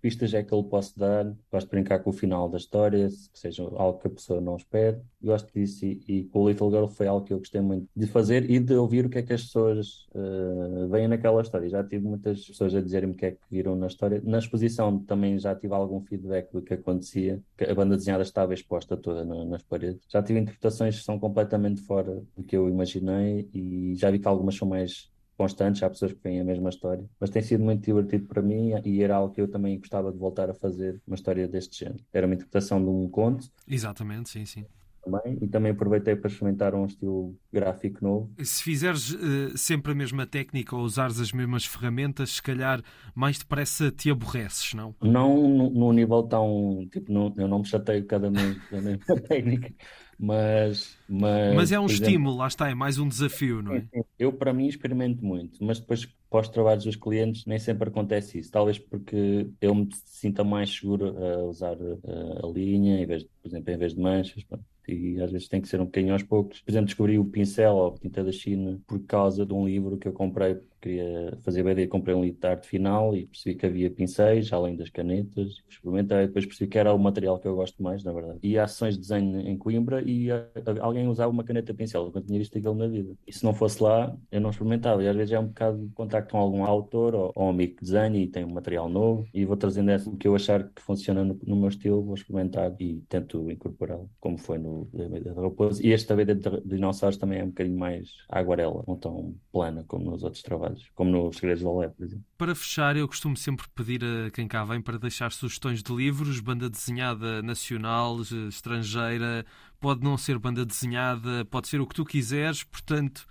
pistas 0.00 0.34
é 0.34 0.42
que 0.42 0.52
eu 0.52 0.62
posso 0.62 0.98
dar. 0.98 1.24
Gosto 1.50 1.66
de 1.66 1.70
brincar 1.70 1.98
com 2.00 2.10
o 2.10 2.12
final 2.12 2.48
da 2.48 2.56
história, 2.56 3.08
que 3.08 3.38
seja 3.38 3.62
algo 3.62 3.98
que 3.98 4.06
a 4.06 4.10
pessoa 4.10 4.40
não 4.40 4.56
espere. 4.56 4.98
Gosto 5.22 5.52
disso 5.52 5.84
e, 5.84 6.02
e, 6.08 6.24
com 6.24 6.40
o 6.40 6.48
Little 6.48 6.70
Girl 6.70 6.86
foi 6.86 7.06
algo 7.06 7.24
que 7.24 7.32
eu 7.32 7.38
gostei 7.38 7.60
muito 7.60 7.88
de 7.94 8.06
fazer 8.06 8.48
e 8.50 8.58
de 8.58 8.74
ouvir 8.74 9.06
o 9.06 9.08
que 9.10 9.18
é 9.18 9.22
que 9.22 9.32
as 9.32 9.42
pessoas 9.42 10.06
uh, 10.14 10.88
veem 10.88 11.08
naquela 11.08 11.42
história. 11.42 11.68
Já 11.68 11.82
tive 11.82 12.06
muitas 12.06 12.46
pessoas 12.46 12.74
a 12.74 12.80
dizerem-me 12.80 13.14
o 13.14 13.16
que 13.16 13.26
é 13.26 13.30
que 13.32 13.40
viram 13.50 13.74
na 13.76 13.86
história. 13.86 14.20
Na 14.24 14.38
exposição 14.38 14.98
também 15.00 15.38
já 15.38 15.54
tive 15.54 15.74
algum 15.74 16.00
feedback 16.00 16.52
do 16.52 16.62
que 16.62 16.74
acontecia, 16.74 17.42
que 17.56 17.64
a 17.64 17.74
banda 17.74 17.96
desenhada 17.96 18.22
estava 18.22 18.54
exposta 18.54 18.96
toda 18.96 19.24
na, 19.24 19.44
nas 19.44 19.62
paredes. 19.62 20.00
Já 20.08 20.22
tive 20.22 20.38
interpretações 20.38 20.98
que 20.98 21.04
são 21.04 21.18
completamente 21.18 21.80
fora 21.82 22.22
do 22.36 22.42
que 22.42 22.56
eu 22.56 22.68
imaginei 22.68 23.48
e 23.52 23.94
já 23.96 24.10
vi 24.10 24.18
que 24.18 24.28
algumas 24.28 24.54
são 24.54 24.68
mais 24.68 25.10
constantes, 25.38 25.82
há 25.82 25.88
pessoas 25.88 26.12
que 26.12 26.20
veem 26.22 26.40
a 26.40 26.44
mesma 26.44 26.68
história, 26.68 27.08
mas 27.20 27.30
tem 27.30 27.40
sido 27.40 27.62
muito 27.62 27.84
divertido 27.84 28.26
para 28.26 28.42
mim 28.42 28.72
e 28.84 29.02
era 29.02 29.14
algo 29.14 29.32
que 29.32 29.40
eu 29.40 29.48
também 29.48 29.78
gostava 29.78 30.12
de 30.12 30.18
voltar 30.18 30.50
a 30.50 30.54
fazer, 30.54 31.00
uma 31.06 31.14
história 31.14 31.46
deste 31.46 31.84
género. 31.84 32.04
Era 32.12 32.26
uma 32.26 32.34
interpretação 32.34 32.82
de 32.82 32.90
um 32.90 33.08
conto. 33.08 33.48
Exatamente, 33.66 34.28
sim, 34.28 34.44
sim. 34.44 34.66
Também, 35.04 35.38
e 35.40 35.48
também 35.48 35.72
aproveitei 35.72 36.16
para 36.16 36.28
experimentar 36.28 36.74
um 36.74 36.84
estilo 36.84 37.34
gráfico 37.52 38.04
novo. 38.04 38.30
Se 38.42 38.62
fizeres 38.62 39.12
uh, 39.12 39.56
sempre 39.56 39.92
a 39.92 39.94
mesma 39.94 40.26
técnica 40.26 40.76
ou 40.76 40.82
usares 40.82 41.20
as 41.20 41.32
mesmas 41.32 41.64
ferramentas, 41.64 42.32
se 42.32 42.42
calhar 42.42 42.82
mais 43.14 43.38
depressa 43.38 43.90
te 43.90 44.10
aborreces, 44.10 44.74
não? 44.74 44.94
Não 45.00 45.48
num 45.70 45.92
nível 45.92 46.24
tão. 46.24 46.86
Tipo, 46.92 47.12
não, 47.12 47.32
eu 47.38 47.48
não 47.48 47.60
me 47.60 47.64
chateio 47.64 48.04
cada 48.06 48.28
vez 48.28 48.58
da 48.70 48.80
mesma 48.80 49.16
técnica. 49.28 49.72
Mas, 50.20 50.98
mas, 51.08 51.54
mas 51.54 51.70
é 51.70 51.78
um 51.78 51.86
exemplo, 51.86 52.06
estímulo, 52.06 52.36
lá 52.36 52.48
está, 52.48 52.68
é 52.68 52.74
mais 52.74 52.98
um 52.98 53.06
desafio, 53.06 53.62
não 53.62 53.74
é? 53.74 53.86
Eu, 54.18 54.32
para 54.32 54.52
mim, 54.52 54.66
experimento 54.66 55.24
muito, 55.24 55.62
mas 55.62 55.78
depois, 55.78 56.06
para 56.28 56.40
os 56.40 56.48
trabalhos 56.48 56.84
dos 56.84 56.96
clientes, 56.96 57.46
nem 57.46 57.58
sempre 57.58 57.88
acontece 57.88 58.38
isso. 58.40 58.50
Talvez 58.50 58.80
porque 58.80 59.48
eu 59.60 59.74
me 59.76 59.88
sinta 60.06 60.42
mais 60.42 60.74
seguro 60.74 61.16
a 61.16 61.44
usar 61.44 61.76
a, 61.76 62.10
eh, 62.10 62.40
a 62.42 62.46
linha, 62.48 63.00
em 63.00 63.06
vez 63.06 63.22
de, 63.22 63.28
por 63.40 63.48
exemplo, 63.48 63.72
em 63.72 63.78
vez 63.78 63.94
de 63.94 64.00
manchas. 64.00 64.42
Pronto 64.42 64.64
e 64.88 65.20
às 65.20 65.30
vezes 65.30 65.48
tem 65.48 65.60
que 65.60 65.68
ser 65.68 65.80
um 65.80 65.84
bocadinho 65.84 66.12
aos 66.12 66.22
poucos. 66.22 66.60
Por 66.62 66.70
exemplo, 66.70 66.86
descobri 66.86 67.18
o 67.18 67.24
pincel 67.24 67.74
ou 67.74 67.94
tinta 67.94 68.24
da 68.24 68.32
China 68.32 68.80
por 68.86 69.00
causa 69.00 69.44
de 69.44 69.52
um 69.52 69.66
livro 69.66 69.98
que 69.98 70.08
eu 70.08 70.12
comprei, 70.12 70.58
queria 70.80 71.36
fazer 71.42 71.62
BD, 71.62 71.86
comprei 71.88 72.14
um 72.14 72.22
livro 72.22 72.40
de 72.40 72.46
arte 72.46 72.68
final 72.68 73.14
e 73.14 73.26
percebi 73.26 73.56
que 73.56 73.66
havia 73.66 73.90
pincéis, 73.90 74.52
além 74.52 74.76
das 74.76 74.90
canetas. 74.90 75.62
Experimentei, 75.68 76.26
depois 76.26 76.46
percebi 76.46 76.70
que 76.70 76.78
era 76.78 76.92
o 76.92 76.98
material 76.98 77.38
que 77.38 77.46
eu 77.46 77.54
gosto 77.54 77.82
mais, 77.82 78.04
na 78.04 78.12
verdade. 78.12 78.38
E 78.42 78.58
há 78.58 78.66
sessões 78.66 78.94
de 78.94 79.00
desenho 79.00 79.40
em 79.40 79.56
Coimbra 79.56 80.02
e 80.02 80.30
a, 80.30 80.46
alguém 80.80 81.06
usava 81.08 81.30
uma 81.30 81.44
caneta 81.44 81.74
pincel, 81.74 82.02
eu 82.02 82.06
nunca 82.06 82.20
tinha 82.20 82.38
visto 82.38 82.56
aquilo 82.56 82.74
na 82.74 82.86
vida. 82.86 83.14
E 83.26 83.32
se 83.32 83.44
não 83.44 83.52
fosse 83.52 83.82
lá, 83.82 84.16
eu 84.30 84.40
não 84.40 84.50
experimentava. 84.50 85.02
E 85.02 85.08
às 85.08 85.16
vezes 85.16 85.32
é 85.32 85.38
um 85.38 85.46
bocado 85.46 85.86
de 85.86 85.92
contacto 85.94 86.32
com 86.32 86.38
algum 86.38 86.64
autor 86.64 87.14
ou, 87.14 87.32
ou 87.34 87.46
um 87.46 87.50
amigo 87.50 87.76
que 87.76 87.84
desenha 87.84 88.18
e 88.18 88.26
tem 88.26 88.44
um 88.44 88.52
material 88.52 88.88
novo 88.88 89.26
e 89.34 89.44
vou 89.44 89.56
trazendo 89.56 89.90
o 90.06 90.16
que 90.16 90.28
eu 90.28 90.34
achar 90.34 90.68
que 90.68 90.80
funciona 90.82 91.24
no, 91.24 91.38
no 91.44 91.56
meu 91.56 91.68
estilo, 91.68 92.02
vou 92.02 92.14
experimentar 92.14 92.74
e 92.78 93.02
tento 93.08 93.50
incorporá-lo, 93.50 94.08
como 94.20 94.38
foi 94.38 94.58
no 94.58 94.77
da 94.84 95.40
Raposa. 95.40 95.84
E 95.84 95.90
este 95.90 96.14
BD 96.14 96.34
de 96.34 96.60
dinossauros 96.64 97.16
também 97.16 97.40
é 97.40 97.44
um 97.44 97.48
bocadinho 97.48 97.78
mais 97.78 98.08
aguarela, 98.28 98.84
não 98.86 98.96
tão 98.96 99.34
plana 99.52 99.84
como 99.86 100.10
nos 100.10 100.22
outros 100.22 100.42
trabalhos, 100.42 100.90
como 100.94 101.10
nos 101.10 101.36
Segredos 101.36 101.62
do 101.62 101.70
Olé, 101.70 101.88
por 101.88 102.04
exemplo. 102.04 102.24
Para 102.36 102.54
fechar, 102.54 102.96
eu 102.96 103.06
costumo 103.08 103.36
sempre 103.36 103.66
pedir 103.74 104.04
a 104.04 104.30
quem 104.30 104.46
cá 104.46 104.64
vem 104.64 104.80
para 104.80 104.98
deixar 104.98 105.32
sugestões 105.32 105.82
de 105.82 105.94
livros, 105.94 106.40
banda 106.40 106.68
desenhada 106.68 107.42
nacional, 107.42 108.20
estrangeira, 108.48 109.44
pode 109.80 110.02
não 110.02 110.16
ser 110.16 110.38
banda 110.38 110.66
desenhada, 110.66 111.44
pode 111.46 111.68
ser 111.68 111.80
o 111.80 111.86
que 111.86 111.94
tu 111.94 112.04
quiseres, 112.04 112.64
portanto, 112.64 113.26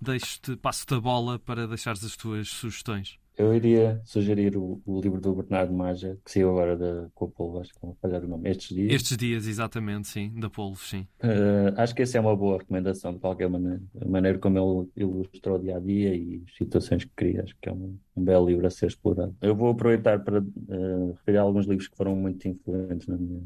deixo-te, 0.00 0.56
passo-te 0.56 0.94
a 0.94 1.00
bola 1.00 1.38
para 1.38 1.68
deixares 1.68 2.04
as 2.04 2.16
tuas 2.16 2.48
sugestões. 2.48 3.19
Eu 3.36 3.54
iria 3.54 4.00
sugerir 4.04 4.56
o, 4.56 4.82
o, 4.84 5.00
livro 5.00 5.20
do 5.20 5.34
Bernardo 5.34 5.72
Maja, 5.72 6.18
que 6.24 6.30
saiu 6.30 6.50
agora 6.50 6.76
da, 6.76 7.08
com 7.14 7.24
a 7.24 7.28
Polvo, 7.28 7.60
acho 7.60 7.72
que 7.72 7.80
vou 7.80 7.96
falhar 8.00 8.22
o 8.22 8.28
nome, 8.28 8.50
Estes 8.50 8.76
Dias. 8.76 8.92
Estes 8.92 9.16
Dias, 9.16 9.46
exatamente, 9.46 10.08
sim, 10.08 10.32
da 10.38 10.50
Polvo, 10.50 10.82
sim. 10.82 11.06
Uh, 11.22 11.72
acho 11.76 11.94
que 11.94 12.02
essa 12.02 12.18
é 12.18 12.20
uma 12.20 12.36
boa 12.36 12.58
recomendação, 12.58 13.14
de 13.14 13.18
qualquer 13.18 13.48
maneira. 13.48 13.80
A 14.00 14.08
maneira 14.08 14.38
como 14.38 14.90
ele 14.94 15.04
ilustrou 15.04 15.56
o 15.56 15.60
dia 15.60 15.76
a 15.76 15.80
dia 15.80 16.14
e 16.14 16.42
as 16.46 16.54
situações 16.56 17.04
que 17.04 17.12
cria, 17.16 17.42
acho 17.42 17.56
que 17.60 17.68
é 17.68 17.72
um, 17.72 17.96
um 18.16 18.22
belo 18.22 18.46
livro 18.46 18.66
a 18.66 18.70
ser 18.70 18.86
explorado. 18.86 19.34
Eu 19.40 19.54
vou 19.54 19.70
aproveitar 19.70 20.22
para 20.22 20.40
uh, 20.40 21.12
referir 21.12 21.38
alguns 21.38 21.66
livros 21.66 21.88
que 21.88 21.96
foram 21.96 22.14
muito 22.14 22.46
influentes 22.46 23.06
na 23.06 23.16
minha 23.16 23.42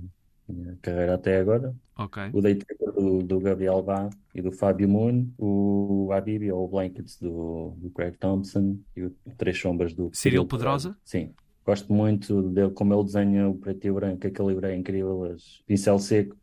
minha 0.52 0.76
carreira 0.82 1.14
até 1.14 1.38
agora. 1.38 1.74
Okay. 1.96 2.30
O 2.32 2.40
Day 2.40 2.58
do, 2.96 3.22
do 3.22 3.40
Gabriel 3.40 3.82
Bá 3.82 4.10
e 4.34 4.42
do 4.42 4.50
Fábio 4.50 4.88
Moon, 4.88 5.28
o 5.38 6.10
Habibi 6.12 6.50
ou 6.50 6.64
o 6.64 6.68
Blankets 6.68 7.18
do, 7.18 7.74
do 7.78 7.90
Craig 7.90 8.16
Thompson 8.18 8.78
e 8.96 9.04
o 9.04 9.16
Três 9.38 9.58
Sombras 9.58 9.94
do 9.94 10.10
Cyril 10.12 10.46
Pedrosa. 10.46 10.96
Sim. 11.04 11.32
Gosto 11.64 11.92
muito 11.92 12.42
dele, 12.50 12.70
como 12.70 12.92
ele 12.92 13.04
desenha 13.04 13.48
o 13.48 13.54
preto 13.54 13.86
e 13.86 13.92
branco, 13.92 14.26
aquele 14.26 14.48
livro 14.48 14.66
é 14.66 14.76
incrível, 14.76 15.34
pincel 15.66 15.98
seco 15.98 16.36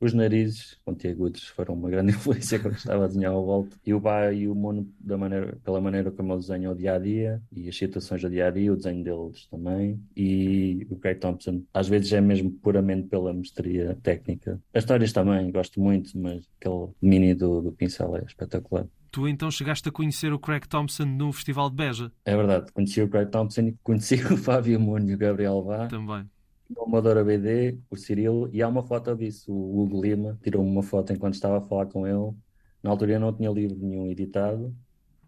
os 0.00 0.12
narizes 0.12 0.78
pontiagudos 0.84 1.48
foram 1.48 1.74
uma 1.74 1.90
grande 1.90 2.12
influência 2.16 2.58
quando 2.58 2.76
estava 2.76 3.04
a 3.04 3.06
desenhar 3.06 3.32
ao 3.32 3.44
volta. 3.44 3.76
E 3.84 3.94
o 3.94 4.00
Bá 4.00 4.32
e 4.32 4.48
o 4.48 4.54
Mono, 4.54 4.88
da 5.00 5.16
maneira, 5.16 5.58
pela 5.64 5.80
maneira 5.80 6.10
como 6.10 6.32
eles 6.32 6.46
desenham 6.46 6.72
o 6.72 6.76
dia 6.76 6.94
a 6.94 6.98
dia 6.98 7.42
e 7.52 7.68
as 7.68 7.76
situações 7.76 8.22
do 8.22 8.30
dia 8.30 8.48
a 8.48 8.50
dia, 8.50 8.72
o 8.72 8.76
desenho 8.76 9.02
deles 9.02 9.46
também. 9.46 10.00
E 10.16 10.86
o 10.90 10.96
Craig 10.96 11.18
Thompson, 11.18 11.62
às 11.72 11.88
vezes 11.88 12.12
é 12.12 12.20
mesmo 12.20 12.50
puramente 12.50 13.08
pela 13.08 13.32
mestria 13.32 13.96
técnica. 14.02 14.60
As 14.74 14.82
histórias 14.82 15.12
também 15.12 15.50
gosto 15.50 15.80
muito, 15.80 16.18
mas 16.18 16.46
aquele 16.60 16.88
mini 17.00 17.34
do, 17.34 17.62
do 17.62 17.72
pincel 17.72 18.16
é 18.16 18.22
espetacular. 18.24 18.86
Tu 19.10 19.26
então 19.28 19.50
chegaste 19.50 19.88
a 19.88 19.92
conhecer 19.92 20.32
o 20.32 20.38
Craig 20.38 20.66
Thompson 20.68 21.04
no 21.04 21.32
Festival 21.32 21.70
de 21.70 21.76
Beja. 21.76 22.12
É 22.24 22.36
verdade, 22.36 22.70
conheci 22.72 23.00
o 23.00 23.08
Craig 23.08 23.30
Thompson 23.30 23.62
e 23.62 23.76
conheci 23.82 24.16
o 24.30 24.36
Fábio 24.36 24.78
Moon 24.78 24.98
e 24.98 25.14
o 25.14 25.18
Gabriel 25.18 25.62
Bá. 25.62 25.86
Também 25.86 26.28
o 26.74 26.84
Amador 26.84 27.18
ABD, 27.18 27.78
o 27.90 27.96
Cirilo, 27.96 28.48
e 28.52 28.62
há 28.62 28.68
uma 28.68 28.82
foto 28.82 29.14
disso. 29.14 29.52
O 29.52 29.82
Hugo 29.82 30.00
Lima 30.00 30.38
tirou-me 30.42 30.70
uma 30.70 30.82
foto 30.82 31.12
enquanto 31.12 31.34
estava 31.34 31.58
a 31.58 31.60
falar 31.60 31.86
com 31.86 32.06
ele. 32.06 32.34
Na 32.82 32.90
altura 32.90 33.12
eu 33.12 33.20
não 33.20 33.32
tinha 33.32 33.50
livro 33.50 33.76
nenhum 33.80 34.06
editado, 34.06 34.74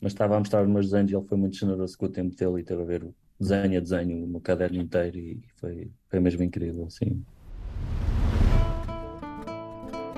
mas 0.01 0.13
estava 0.13 0.37
a 0.37 0.39
mostrar 0.39 0.63
os 0.63 0.69
meus 0.69 0.87
desenhos 0.87 1.11
e 1.11 1.17
ele 1.17 1.27
foi 1.27 1.39
muito 1.39 1.57
generoso 1.57 1.97
com 1.99 2.07
o 2.07 2.09
tempo 2.09 2.35
dele 2.37 2.61
e 2.61 2.65
teve 2.65 2.83
a 2.83 2.85
ver 2.85 3.09
desenho 3.39 3.79
a 3.79 3.81
desenho 3.81 4.27
no 4.27 4.41
caderno 4.41 4.81
inteiro 4.81 5.17
e 5.17 5.41
foi, 5.57 5.91
foi 6.09 6.21
mesmo 6.21 6.43
incrível, 6.43 6.89
sim. 6.91 7.23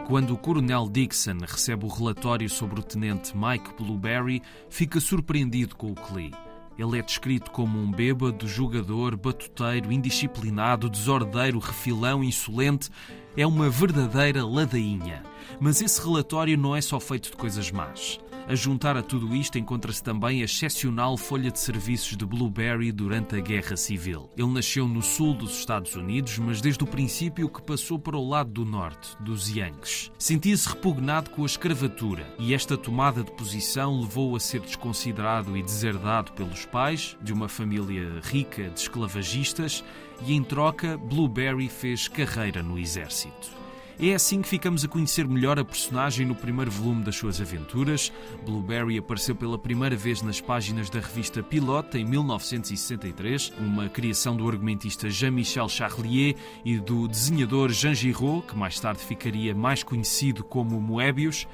Quando 0.06 0.34
o 0.34 0.38
Coronel 0.38 0.88
Dixon 0.88 1.38
recebe 1.46 1.84
o 1.84 1.88
relatório 1.88 2.50
sobre 2.50 2.80
o 2.80 2.82
tenente 2.82 3.32
Mike 3.36 3.74
Blueberry, 3.78 4.42
fica 4.68 4.98
surpreendido 4.98 5.76
com 5.76 5.92
o 5.92 5.94
que 5.94 6.14
lê. 6.14 6.49
Ele 6.80 6.98
é 6.98 7.02
descrito 7.02 7.50
como 7.50 7.78
um 7.78 7.92
bêbado, 7.92 8.48
jogador, 8.48 9.14
batuteiro, 9.14 9.92
indisciplinado, 9.92 10.88
desordeiro, 10.88 11.58
refilão, 11.58 12.24
insolente. 12.24 12.88
É 13.36 13.46
uma 13.46 13.68
verdadeira 13.68 14.42
ladainha. 14.42 15.22
Mas 15.60 15.82
esse 15.82 16.00
relatório 16.00 16.56
não 16.56 16.74
é 16.74 16.80
só 16.80 16.98
feito 16.98 17.32
de 17.32 17.36
coisas 17.36 17.70
más. 17.70 18.18
A 18.50 18.54
juntar 18.56 18.96
a 18.96 19.02
tudo 19.02 19.32
isto 19.36 19.58
encontra-se 19.58 20.02
também 20.02 20.42
a 20.42 20.44
excepcional 20.44 21.16
folha 21.16 21.52
de 21.52 21.60
serviços 21.60 22.16
de 22.16 22.26
Blueberry 22.26 22.90
durante 22.90 23.36
a 23.36 23.40
Guerra 23.40 23.76
Civil. 23.76 24.28
Ele 24.36 24.48
nasceu 24.48 24.88
no 24.88 25.00
sul 25.02 25.34
dos 25.34 25.56
Estados 25.56 25.94
Unidos, 25.94 26.36
mas 26.38 26.60
desde 26.60 26.82
o 26.82 26.86
princípio 26.88 27.48
que 27.48 27.62
passou 27.62 27.96
para 27.96 28.16
o 28.16 28.28
lado 28.28 28.50
do 28.50 28.64
norte, 28.64 29.16
dos 29.20 29.48
Yankees. 29.48 30.10
Sentia-se 30.18 30.68
repugnado 30.68 31.30
com 31.30 31.44
a 31.44 31.46
escravatura 31.46 32.26
e 32.40 32.52
esta 32.52 32.76
tomada 32.76 33.22
de 33.22 33.30
posição 33.30 34.00
levou-o 34.00 34.34
a 34.34 34.40
ser 34.40 34.62
desconsiderado 34.62 35.56
e 35.56 35.62
deserdado 35.62 36.32
pelos 36.32 36.64
pais, 36.64 37.16
de 37.22 37.32
uma 37.32 37.48
família 37.48 38.18
rica 38.24 38.68
de 38.68 38.80
esclavagistas, 38.80 39.84
e 40.26 40.34
em 40.34 40.42
troca, 40.42 40.98
Blueberry 40.98 41.68
fez 41.68 42.08
carreira 42.08 42.64
no 42.64 42.76
exército. 42.76 43.59
É 44.02 44.14
assim 44.14 44.40
que 44.40 44.48
ficamos 44.48 44.82
a 44.82 44.88
conhecer 44.88 45.28
melhor 45.28 45.58
a 45.58 45.64
personagem 45.64 46.24
no 46.24 46.34
primeiro 46.34 46.70
volume 46.70 47.04
das 47.04 47.16
suas 47.16 47.38
aventuras. 47.38 48.10
Blueberry 48.46 48.96
apareceu 48.96 49.36
pela 49.36 49.58
primeira 49.58 49.94
vez 49.94 50.22
nas 50.22 50.40
páginas 50.40 50.88
da 50.88 51.00
revista 51.00 51.42
Pilote 51.42 51.98
em 51.98 52.06
1963, 52.06 53.52
uma 53.58 53.90
criação 53.90 54.34
do 54.34 54.48
argumentista 54.48 55.10
Jean-Michel 55.10 55.68
Charlier 55.68 56.34
e 56.64 56.78
do 56.78 57.06
desenhador 57.06 57.70
Jean 57.72 57.92
Giraud, 57.92 58.46
que 58.46 58.56
mais 58.56 58.80
tarde 58.80 59.04
ficaria 59.04 59.54
mais 59.54 59.82
conhecido 59.82 60.42
como 60.44 60.80
Moebius 60.80 61.46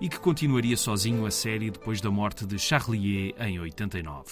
e 0.00 0.08
que 0.08 0.18
continuaria 0.18 0.76
sozinho 0.76 1.24
a 1.24 1.30
série 1.30 1.70
depois 1.70 2.00
da 2.00 2.10
morte 2.10 2.44
de 2.44 2.58
Charlier 2.58 3.34
em 3.38 3.58
89. 3.60 4.24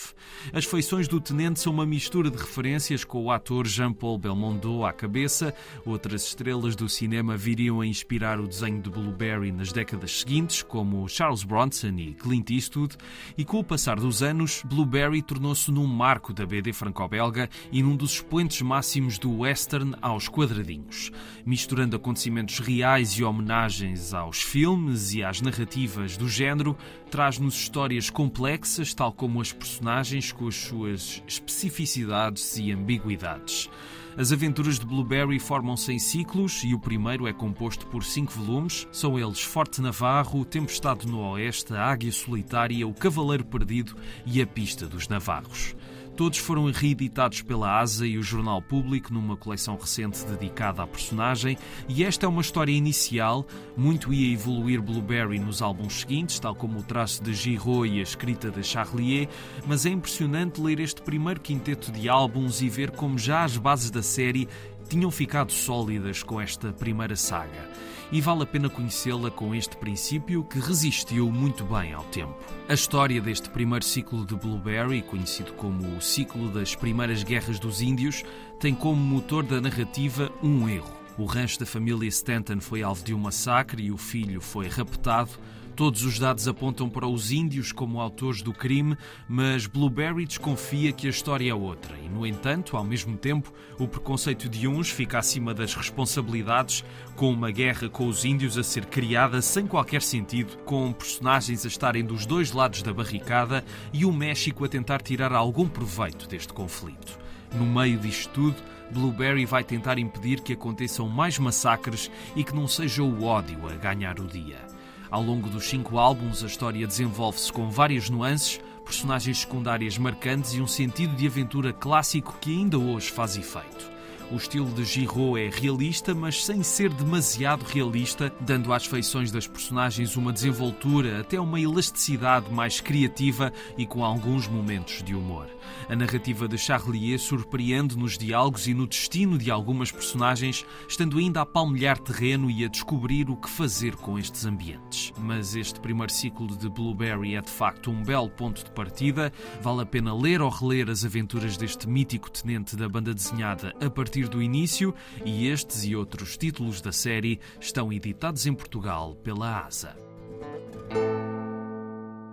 As 0.53 0.65
feições 0.65 1.07
do 1.07 1.21
Tenente 1.21 1.61
são 1.61 1.73
uma 1.73 1.87
mistura 1.87 2.31
de 2.31 2.37
referências 2.37 3.05
com 3.05 3.25
o 3.25 3.31
ator 3.31 3.67
Jean-Paul 3.67 4.19
Belmondo 4.19 4.85
à 4.85 4.93
cabeça. 4.93 5.55
Outras 5.87 6.27
estrelas 6.27 6.75
do 6.75 6.89
cinema 6.89 7.37
viriam 7.37 7.81
a 7.81 7.87
inspirar 7.87 8.41
o 8.41 8.49
desenho 8.49 8.83
de 8.83 8.91
Blueberry 8.91 9.53
nas 9.53 9.73
décadas 9.73 10.21
seguintes, 10.21 10.63
como 10.63 11.09
Charles 11.09 11.45
Bronson 11.45 11.95
e 11.97 12.15
Clint 12.15 12.51
Eastwood, 12.51 12.97
e 13.39 13.45
com 13.45 13.59
o 13.59 13.65
passar 13.65 13.99
dos 13.99 14.23
anos, 14.23 14.63
Blueberry 14.65 15.23
tornou-se 15.23 15.71
num 15.71 15.87
marco 15.87 16.33
da 16.33 16.45
BD 16.45 16.73
franco-belga 16.73 17.49
e 17.71 17.83
num 17.83 17.97
dos 17.97 18.13
expoentes 18.13 18.63
máximos 18.63 19.19
do 19.19 19.39
western 19.39 19.95
aos 20.03 20.29
quadradinhos, 20.29 21.11
misturando 21.47 21.97
acontecimentos 21.97 22.59
reais 22.59 23.13
e 23.13 23.25
homenagens 23.25 24.13
aos 24.13 24.43
filmes 24.43 25.15
e 25.15 25.23
às 25.23 25.41
narrativas 25.41 25.52
narrativas 25.53 26.17
do 26.17 26.29
género, 26.29 26.77
traz-nos 27.11 27.55
histórias 27.55 28.09
complexas, 28.09 28.95
tal 28.95 29.13
como 29.13 29.41
as 29.41 29.53
personagens, 29.53 30.33
com 30.33 30.49
as 30.49 30.55
suas 30.55 31.23
especificidades 31.27 32.57
e 32.57 32.73
ambiguidades. 32.73 33.69
As 34.17 34.31
aventuras 34.31 34.79
de 34.79 34.85
Blueberry 34.85 35.39
formam-se 35.39 35.91
em 35.93 35.99
ciclos 35.99 36.63
e 36.65 36.75
o 36.75 36.79
primeiro 36.79 37.27
é 37.27 37.33
composto 37.33 37.87
por 37.87 38.05
cinco 38.05 38.33
volumes. 38.33 38.87
São 38.93 39.19
eles 39.19 39.41
Forte 39.41 39.81
Navarro, 39.81 40.45
Tempestade 40.45 41.07
no 41.07 41.21
Oeste, 41.21 41.73
a 41.73 41.87
Águia 41.87 42.13
Solitária, 42.13 42.87
o 42.87 42.93
Cavaleiro 42.93 43.45
Perdido 43.45 43.97
e 44.27 44.43
a 44.43 44.47
Pista 44.47 44.87
dos 44.87 45.09
Navarros. 45.09 45.75
Todos 46.17 46.39
foram 46.39 46.71
reeditados 46.71 47.41
pela 47.43 47.81
ASA 47.81 48.07
e 48.07 48.19
o 48.19 48.23
Jornal 48.23 48.61
Público 48.61 49.13
numa 49.13 49.37
coleção 49.37 49.77
recente 49.77 50.25
dedicada 50.27 50.83
à 50.83 50.87
personagem, 50.87 51.57
e 51.89 52.05
esta 52.05 52.27
é 52.27 52.29
uma 52.29 52.43
história 52.43 52.73
inicial. 52.73 53.47
Muito 53.77 54.13
ia 54.13 54.33
evoluir 54.33 54.83
Blueberry 54.83 55.39
nos 55.39 55.63
álbuns 55.63 56.01
seguintes, 56.01 56.39
tal 56.39 56.55
como 56.55 56.79
o 56.79 56.83
traço 56.83 57.23
de 57.23 57.33
Giraud 57.33 57.89
e 57.89 58.01
a 58.01 58.03
escrita 58.03 58.51
de 58.51 58.63
Charlier, 58.63 59.29
mas 59.67 59.87
é 59.87 59.91
impressionante 59.91 60.61
ler 60.61 60.81
este 60.81 61.01
primeiro 61.01 61.41
quinteto 61.41 61.91
de 61.91 62.09
álbuns 62.09 62.61
e 62.61 62.69
ver 62.69 62.91
como 62.91 63.19
já 63.19 63.45
as 63.45 63.57
bases 63.57 63.91
da 63.91 64.03
série 64.03 64.49
tinham 64.89 65.11
ficado 65.11 65.51
sólidas 65.51 66.23
com 66.23 66.41
esta 66.41 66.73
primeira 66.73 67.17
saga 67.17 67.69
e 68.13 68.21
vale 68.21 68.43
a 68.43 68.47
pena 68.47 68.69
conhecê-la 68.69 69.31
com 69.31 69.55
este 69.55 69.75
princípio 69.75 70.45
que 70.45 70.61
resistiu 70.61 71.33
muito 71.33 71.65
bem 71.65 71.95
ao 71.95 72.05
tempo. 72.05 72.37
A 72.69 72.75
história 72.75 73.21
deste 73.23 73.49
primeiro 73.49 73.85
ciclo 73.85 74.27
de 74.27 74.37
Blueberry, 74.37 75.01
conhecido 75.01 75.55
como 75.55 75.97
o 75.97 76.01
ciclo 76.03 76.51
das 76.51 76.77
primeiras 76.77 77.23
guerras 77.23 77.59
dos 77.59 77.81
índios, 77.81 78.23
tem 78.61 78.75
como 78.75 79.03
motor 79.03 79.43
da 79.43 79.63
narrativa 79.63 80.31
um 80.43 80.69
erro. 80.69 80.93
O 81.17 81.25
rancho 81.25 81.59
da 81.59 81.67
família 81.67 82.07
Stanton 82.09 82.61
foi 82.61 82.83
alvo 82.83 83.03
de 83.03 83.15
um 83.15 83.19
massacre 83.19 83.83
e 83.83 83.91
o 83.91 83.97
filho 83.97 84.43
foi 84.43 84.69
raptado, 84.69 85.31
Todos 85.75 86.05
os 86.05 86.19
dados 86.19 86.47
apontam 86.47 86.89
para 86.89 87.07
os 87.07 87.33
índios 87.33 87.73
como 87.73 87.99
autores 87.99 88.43
do 88.43 88.53
crime, 88.53 88.97
mas 89.27 89.67
Blueberry 89.67 90.27
desconfia 90.27 90.93
que 90.93 91.07
a 91.07 91.11
história 91.11 91.51
é 91.51 91.55
outra. 91.55 91.97
E, 91.97 92.09
no 92.09 92.27
entanto, 92.27 92.77
ao 92.77 92.85
mesmo 92.85 93.17
tempo, 93.17 93.51
o 93.79 93.89
preconceito 93.89 94.51
de 94.51 94.69
uns 94.69 94.91
fica 94.91 95.19
acima 95.19 95.55
das 95.55 95.75
responsabilidades, 95.75 96.85
com 97.17 97.33
uma 97.33 97.51
guerra 97.51 97.89
com 97.89 98.07
os 98.07 98.25
índios 98.25 98.59
a 98.59 98.63
ser 98.63 98.85
criada 98.85 99.41
sem 99.41 99.67
qualquer 99.67 100.03
sentido, 100.03 100.59
com 100.59 100.93
personagens 100.93 101.65
a 101.65 101.69
estarem 101.69 102.05
dos 102.05 102.27
dois 102.27 102.53
lados 102.53 102.83
da 102.83 102.93
barricada 102.93 103.65
e 103.95 104.05
o 104.05 104.13
México 104.13 104.65
a 104.67 104.69
tentar 104.69 105.01
tirar 105.01 105.33
algum 105.33 105.67
proveito 105.67 106.29
deste 106.29 106.53
conflito. 106.53 107.19
No 107.55 107.65
meio 107.65 107.99
disto 107.99 108.31
tudo, 108.33 108.57
Blueberry 108.91 109.47
vai 109.47 109.65
tentar 109.65 109.99
impedir 109.99 110.41
que 110.41 110.53
aconteçam 110.53 111.09
mais 111.09 111.39
massacres 111.39 112.11
e 112.37 112.45
que 112.45 112.55
não 112.55 112.69
seja 112.69 113.03
o 113.03 113.25
ódio 113.25 113.67
a 113.67 113.75
ganhar 113.75 114.21
o 114.21 114.27
dia. 114.27 114.72
Ao 115.13 115.23
longo 115.23 115.51
dos 115.51 115.65
cinco 115.65 115.99
álbuns, 115.99 116.43
a 116.43 116.47
história 116.47 116.87
desenvolve-se 116.87 117.53
com 117.53 117.69
várias 117.69 118.09
nuances, 118.09 118.59
personagens 118.83 119.41
secundárias 119.41 119.99
marcantes 119.99 120.55
e 120.55 120.61
um 120.63 120.67
sentido 120.67 121.15
de 121.15 121.27
aventura 121.27 121.71
clássico 121.71 122.39
que 122.41 122.51
ainda 122.51 122.79
hoje 122.79 123.11
faz 123.11 123.37
efeito. 123.37 123.92
O 124.33 124.37
estilo 124.37 124.73
de 124.73 124.83
Giraud 124.83 125.39
é 125.39 125.51
realista, 125.51 126.15
mas 126.15 126.43
sem 126.43 126.63
ser 126.63 126.89
demasiado 126.89 127.65
realista, 127.65 128.33
dando 128.41 128.73
às 128.73 128.87
feições 128.87 129.31
das 129.31 129.47
personagens 129.47 130.17
uma 130.17 130.33
desenvoltura, 130.33 131.21
até 131.21 131.39
uma 131.39 131.61
elasticidade 131.61 132.51
mais 132.51 132.81
criativa 132.81 133.53
e 133.77 133.85
com 133.85 134.03
alguns 134.03 134.49
momentos 134.49 135.03
de 135.03 135.15
humor. 135.15 135.51
A 135.87 135.95
narrativa 135.95 136.49
de 136.49 136.57
Charlier 136.57 137.19
surpreende 137.19 137.97
nos 137.97 138.17
diálogos 138.17 138.67
e 138.67 138.73
no 138.73 138.87
destino 138.87 139.37
de 139.37 139.51
algumas 139.51 139.93
personagens, 139.93 140.65
estando 140.89 141.19
ainda 141.19 141.43
a 141.43 141.47
palmilhar 141.47 141.99
terreno 141.99 142.51
e 142.51 142.65
a 142.65 142.69
descobrir 142.69 143.29
o 143.29 143.37
que 143.37 143.51
fazer 143.51 143.97
com 143.97 144.19
estes 144.19 144.47
ambientes. 144.47 145.13
Mas 145.19 145.55
este 145.55 145.79
primeiro 145.79 146.11
ciclo 146.11 146.47
de 146.57 146.71
Blueberry 146.71 147.37
é 147.37 147.43
de 147.43 147.51
facto 147.51 147.91
um 147.91 148.03
belo 148.03 148.31
ponto 148.31 148.65
de 148.65 148.71
partida. 148.71 149.31
Vale 149.61 149.83
a 149.83 149.87
pena 149.87 150.15
ler 150.15 150.41
ou 150.41 150.49
reler 150.49 150.89
as 150.89 151.05
aventuras 151.05 151.59
deste 151.59 151.87
mítico 151.87 152.31
tenente 152.31 152.77
da 152.77 152.89
banda 152.89 153.13
desenhada 153.13 153.75
a 153.79 153.91
partir 153.91 154.22
partir 154.23 154.29
do 154.29 154.43
início 154.43 154.95
e 155.25 155.49
estes 155.49 155.85
e 155.85 155.97
outros 155.97 156.37
títulos 156.37 156.81
da 156.81 156.93
série 156.93 157.41
estão 157.61 157.93
editados 157.93 158.47
em 158.47 158.55
Portugal 158.55 159.15
pela 159.17 159.65
ASA. 159.65 159.97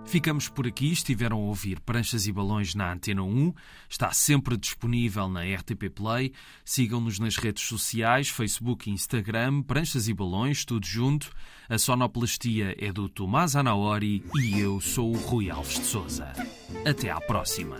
Ficamos 0.05 0.49
por 0.49 0.65
aqui. 0.65 0.91
Estiveram 0.91 1.37
a 1.37 1.41
ouvir 1.41 1.79
Pranchas 1.79 2.25
e 2.25 2.31
Balões 2.31 2.73
na 2.73 2.91
Antena 2.91 3.21
1. 3.21 3.53
Está 3.87 4.11
sempre 4.11 4.57
disponível 4.57 5.29
na 5.29 5.41
RTP 5.41 5.89
Play. 5.93 6.33
Sigam-nos 6.65 7.19
nas 7.19 7.37
redes 7.37 7.63
sociais, 7.63 8.29
Facebook 8.29 8.89
e 8.89 8.93
Instagram. 8.93 9.61
Pranchas 9.61 10.07
e 10.07 10.13
Balões, 10.13 10.65
tudo 10.65 10.85
junto. 10.85 11.31
A 11.69 11.77
sonoplastia 11.77 12.75
é 12.79 12.91
do 12.91 13.07
Tomás 13.07 13.55
Anaori 13.55 14.23
e 14.35 14.59
eu 14.59 14.81
sou 14.81 15.11
o 15.11 15.17
Rui 15.17 15.51
Alves 15.51 15.79
de 15.79 15.85
Souza. 15.85 16.33
Até 16.85 17.11
à 17.11 17.21
próxima. 17.21 17.77